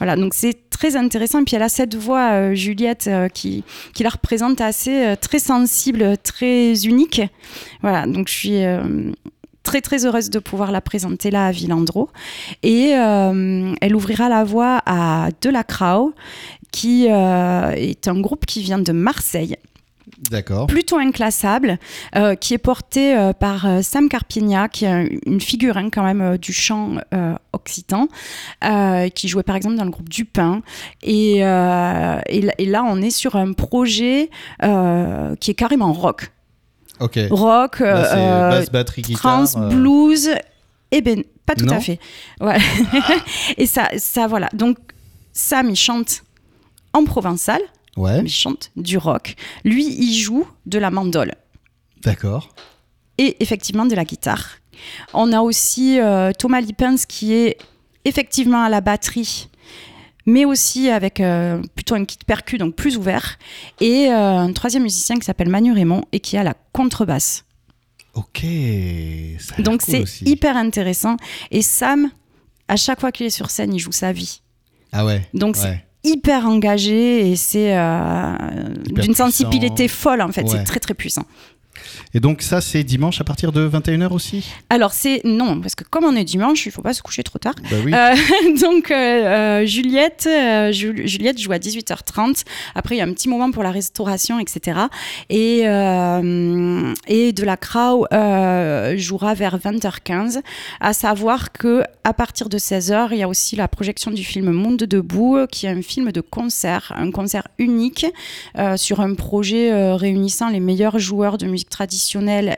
Voilà, 0.00 0.16
donc 0.16 0.32
c'est 0.32 0.70
très 0.70 0.96
intéressant. 0.96 1.40
Et 1.40 1.44
puis 1.44 1.56
elle 1.56 1.62
a 1.62 1.68
cette 1.68 1.94
voix, 1.94 2.32
euh, 2.32 2.54
Juliette, 2.54 3.06
euh, 3.06 3.28
qui, 3.28 3.64
qui 3.94 4.02
la 4.02 4.08
représente 4.08 4.60
assez 4.62 5.04
euh, 5.04 5.14
très 5.14 5.38
sensible, 5.38 6.16
très 6.18 6.72
unique. 6.86 7.20
Voilà, 7.82 8.06
donc 8.06 8.28
je 8.28 8.32
suis 8.32 8.60
très 9.62 9.82
très 9.82 10.06
heureuse 10.06 10.30
de 10.30 10.38
pouvoir 10.38 10.72
la 10.72 10.80
présenter 10.80 11.30
là 11.30 11.46
à 11.46 11.50
Villandreau. 11.52 12.08
Et 12.62 12.88
elle 12.90 13.94
ouvrira 13.94 14.28
la 14.28 14.42
voie 14.44 14.80
à 14.86 15.28
Delacrau, 15.42 16.14
qui 16.72 17.06
euh, 17.08 17.70
est 17.70 18.08
un 18.08 18.20
groupe 18.20 18.46
qui 18.46 18.62
vient 18.62 18.78
de 18.78 18.92
Marseille 18.92 19.56
D'accord. 20.30 20.66
plutôt 20.66 20.96
inclassable, 20.98 21.78
euh, 22.16 22.34
qui 22.34 22.52
est 22.54 22.58
porté 22.58 23.16
euh, 23.16 23.32
par 23.32 23.66
euh, 23.66 23.82
Sam 23.82 24.08
Carpigna, 24.08 24.68
qui 24.68 24.84
est 24.84 24.88
un- 24.88 25.06
une 25.26 25.40
figure 25.40 25.76
hein, 25.76 25.88
quand 25.90 26.02
même 26.02 26.36
du 26.38 26.52
chant 26.52 26.96
occitan, 27.52 28.08
qui 29.14 29.28
jouait 29.28 29.42
par 29.42 29.56
exemple 29.56 29.76
dans 29.76 29.84
le 29.84 29.90
groupe 29.90 30.08
Dupin. 30.08 30.62
Et, 31.02 31.36
et, 31.38 31.40
là- 31.42 32.22
et 32.58 32.66
là, 32.66 32.84
on 32.86 33.00
est 33.00 33.10
sur 33.10 33.36
un 33.36 33.52
projet 33.52 34.30
qui 34.60 35.50
est 35.50 35.54
carrément 35.56 35.92
rock. 35.92 36.30
Ok. 37.00 37.18
Rock, 37.30 37.80
Là, 37.80 38.50
basse, 38.50 38.70
batterie, 38.70 39.02
guitare. 39.02 39.46
euh, 39.56 39.68
blues, 39.70 40.30
et 40.90 41.00
ben 41.00 41.22
pas 41.46 41.54
tout 41.54 41.64
Non. 41.64 41.76
à 41.76 41.80
fait. 41.80 41.98
Ouais. 42.42 42.58
et 43.56 43.64
ça, 43.66 43.88
ça 43.96 44.26
voilà. 44.26 44.50
Donc 44.52 44.76
Sam, 45.32 45.70
il 45.70 45.76
chante 45.76 46.22
en 46.92 47.04
provençal, 47.04 47.60
Ouais, 47.96 48.20
il 48.22 48.30
chante 48.30 48.70
du 48.76 48.98
rock. 48.98 49.34
Lui, 49.64 49.84
il 49.86 50.14
joue 50.14 50.46
de 50.66 50.78
la 50.78 50.90
mandole 50.90 51.34
d'accord. 52.02 52.48
et 53.18 53.36
effectivement 53.40 53.84
de 53.86 53.94
la 53.94 54.04
guitare. 54.04 54.58
On 55.12 55.32
a 55.32 55.40
aussi 55.40 55.98
euh, 56.00 56.32
Thomas 56.32 56.60
Lippens 56.60 57.04
qui 57.06 57.34
est 57.34 57.58
effectivement 58.04 58.62
à 58.62 58.68
la 58.70 58.80
batterie, 58.80 59.48
mais 60.24 60.44
aussi 60.46 60.88
avec 60.88 61.20
euh, 61.20 61.60
plutôt 61.74 61.94
un 61.96 62.04
kit 62.04 62.16
percu, 62.26 62.56
donc 62.56 62.74
plus 62.76 62.96
ouvert. 62.96 63.38
Et 63.80 64.06
euh, 64.08 64.38
un 64.38 64.52
troisième 64.52 64.84
musicien 64.84 65.16
qui 65.18 65.24
s'appelle 65.26 65.48
Manu 65.50 65.72
Raymond 65.72 66.04
et 66.12 66.20
qui 66.20 66.36
a 66.38 66.42
la 66.44 66.54
contrebasse. 66.72 67.44
Ok. 68.14 68.38
ça 68.40 68.44
a 68.46 68.46
l'air 68.46 69.38
Donc 69.64 69.82
cool 69.82 69.94
c'est 69.94 70.00
aussi. 70.02 70.24
hyper 70.24 70.56
intéressant. 70.56 71.16
Et 71.50 71.62
Sam, 71.62 72.10
à 72.68 72.76
chaque 72.76 73.00
fois 73.00 73.12
qu'il 73.12 73.26
est 73.26 73.30
sur 73.30 73.50
scène, 73.50 73.74
il 73.74 73.78
joue 73.78 73.92
sa 73.92 74.12
vie. 74.12 74.40
Ah 74.92 75.04
ouais. 75.04 75.28
Donc 75.34 75.56
c'est 75.56 75.64
ouais. 75.68 75.84
Hyper 76.04 76.46
engagé 76.46 77.30
et 77.30 77.36
c'est 77.36 77.76
euh, 77.76 78.34
d'une 78.90 79.14
sensibilité 79.14 79.88
folle 79.88 80.22
en 80.22 80.32
fait. 80.32 80.42
Ouais. 80.42 80.48
C'est 80.50 80.64
très 80.64 80.80
très 80.80 80.94
puissant. 80.94 81.24
Et 82.14 82.20
donc 82.20 82.42
ça, 82.42 82.60
c'est 82.60 82.82
dimanche 82.82 83.20
à 83.20 83.24
partir 83.24 83.52
de 83.52 83.68
21h 83.68 84.12
aussi 84.12 84.50
Alors 84.68 84.92
c'est 84.92 85.20
non, 85.24 85.60
parce 85.60 85.74
que 85.74 85.84
comme 85.84 86.04
on 86.04 86.16
est 86.16 86.24
dimanche, 86.24 86.66
il 86.66 86.70
ne 86.70 86.72
faut 86.72 86.82
pas 86.82 86.92
se 86.92 87.02
coucher 87.02 87.22
trop 87.22 87.38
tard. 87.38 87.54
Bah 87.70 87.76
oui. 87.84 87.94
Euh, 87.94 88.14
donc 88.60 88.90
euh, 88.90 89.64
Juliette, 89.64 90.28
Juliette 90.72 91.40
joue 91.40 91.52
à 91.52 91.58
18h30. 91.58 92.44
Après, 92.74 92.96
il 92.96 92.98
y 92.98 93.00
a 93.00 93.04
un 93.04 93.12
petit 93.12 93.28
moment 93.28 93.50
pour 93.50 93.62
la 93.62 93.70
restauration, 93.70 94.40
etc. 94.40 94.80
Et, 95.28 95.60
et 95.60 97.32
de 97.32 97.44
la 97.44 97.56
jouera 98.96 99.34
vers 99.34 99.58
20h15. 99.58 100.40
À 100.80 100.92
savoir 100.92 101.52
que 101.52 101.82
à 102.04 102.12
partir 102.12 102.48
de 102.48 102.58
16h, 102.58 103.08
il 103.12 103.18
y 103.18 103.22
a 103.22 103.28
aussi 103.28 103.56
la 103.56 103.68
projection 103.68 104.10
du 104.10 104.24
film 104.24 104.50
Monde 104.50 104.78
debout, 104.78 105.46
qui 105.50 105.66
est 105.66 105.70
un 105.70 105.82
film 105.82 106.12
de 106.12 106.20
concert, 106.20 106.92
un 106.96 107.10
concert 107.10 107.46
unique 107.58 108.06
sur 108.76 109.00
un 109.00 109.14
projet 109.14 109.92
réunissant 109.94 110.48
les 110.48 110.60
meilleurs 110.60 110.98
joueurs 110.98 111.38
de 111.38 111.46
musique 111.46 111.69
traditionnelle 111.70 112.56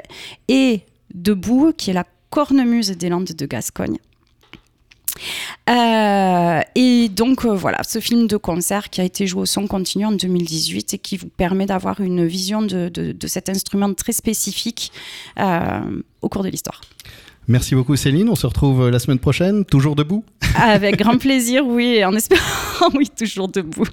et 0.48 0.80
debout, 1.14 1.72
qui 1.76 1.90
est 1.90 1.94
la 1.94 2.04
cornemuse 2.30 2.90
des 2.90 3.08
Landes 3.08 3.24
de 3.26 3.46
Gascogne. 3.46 3.98
Euh, 5.70 6.60
et 6.74 7.08
donc 7.08 7.44
euh, 7.44 7.54
voilà, 7.54 7.82
ce 7.84 8.00
film 8.00 8.26
de 8.26 8.36
concert 8.36 8.90
qui 8.90 9.00
a 9.00 9.04
été 9.04 9.26
joué 9.26 9.42
au 9.42 9.46
son 9.46 9.66
continu 9.66 10.06
en 10.06 10.12
2018 10.12 10.94
et 10.94 10.98
qui 10.98 11.16
vous 11.16 11.28
permet 11.28 11.66
d'avoir 11.66 12.00
une 12.00 12.26
vision 12.26 12.62
de, 12.62 13.14
cet 13.26 13.48
instrument 13.48 13.92
très 13.94 14.12
spécifique 14.12 14.90
euh, 15.38 15.80
au 16.20 16.28
cours 16.28 16.42
de 16.42 16.48
l'histoire. 16.48 16.80
Merci 17.48 17.74
beaucoup 17.74 17.96
Céline, 17.96 18.28
on 18.28 18.34
se 18.34 18.46
retrouve 18.46 18.88
la 18.88 18.98
semaine 18.98 19.18
prochaine, 19.18 19.64
toujours 19.64 19.96
debout 19.96 20.24
Avec 20.56 20.96
grand 20.96 21.18
plaisir, 21.18 21.66
oui, 21.66 22.04
en 22.04 22.14
espérant, 22.14 22.88
oui, 22.94 23.08
toujours 23.08 23.48
debout. 23.48 23.86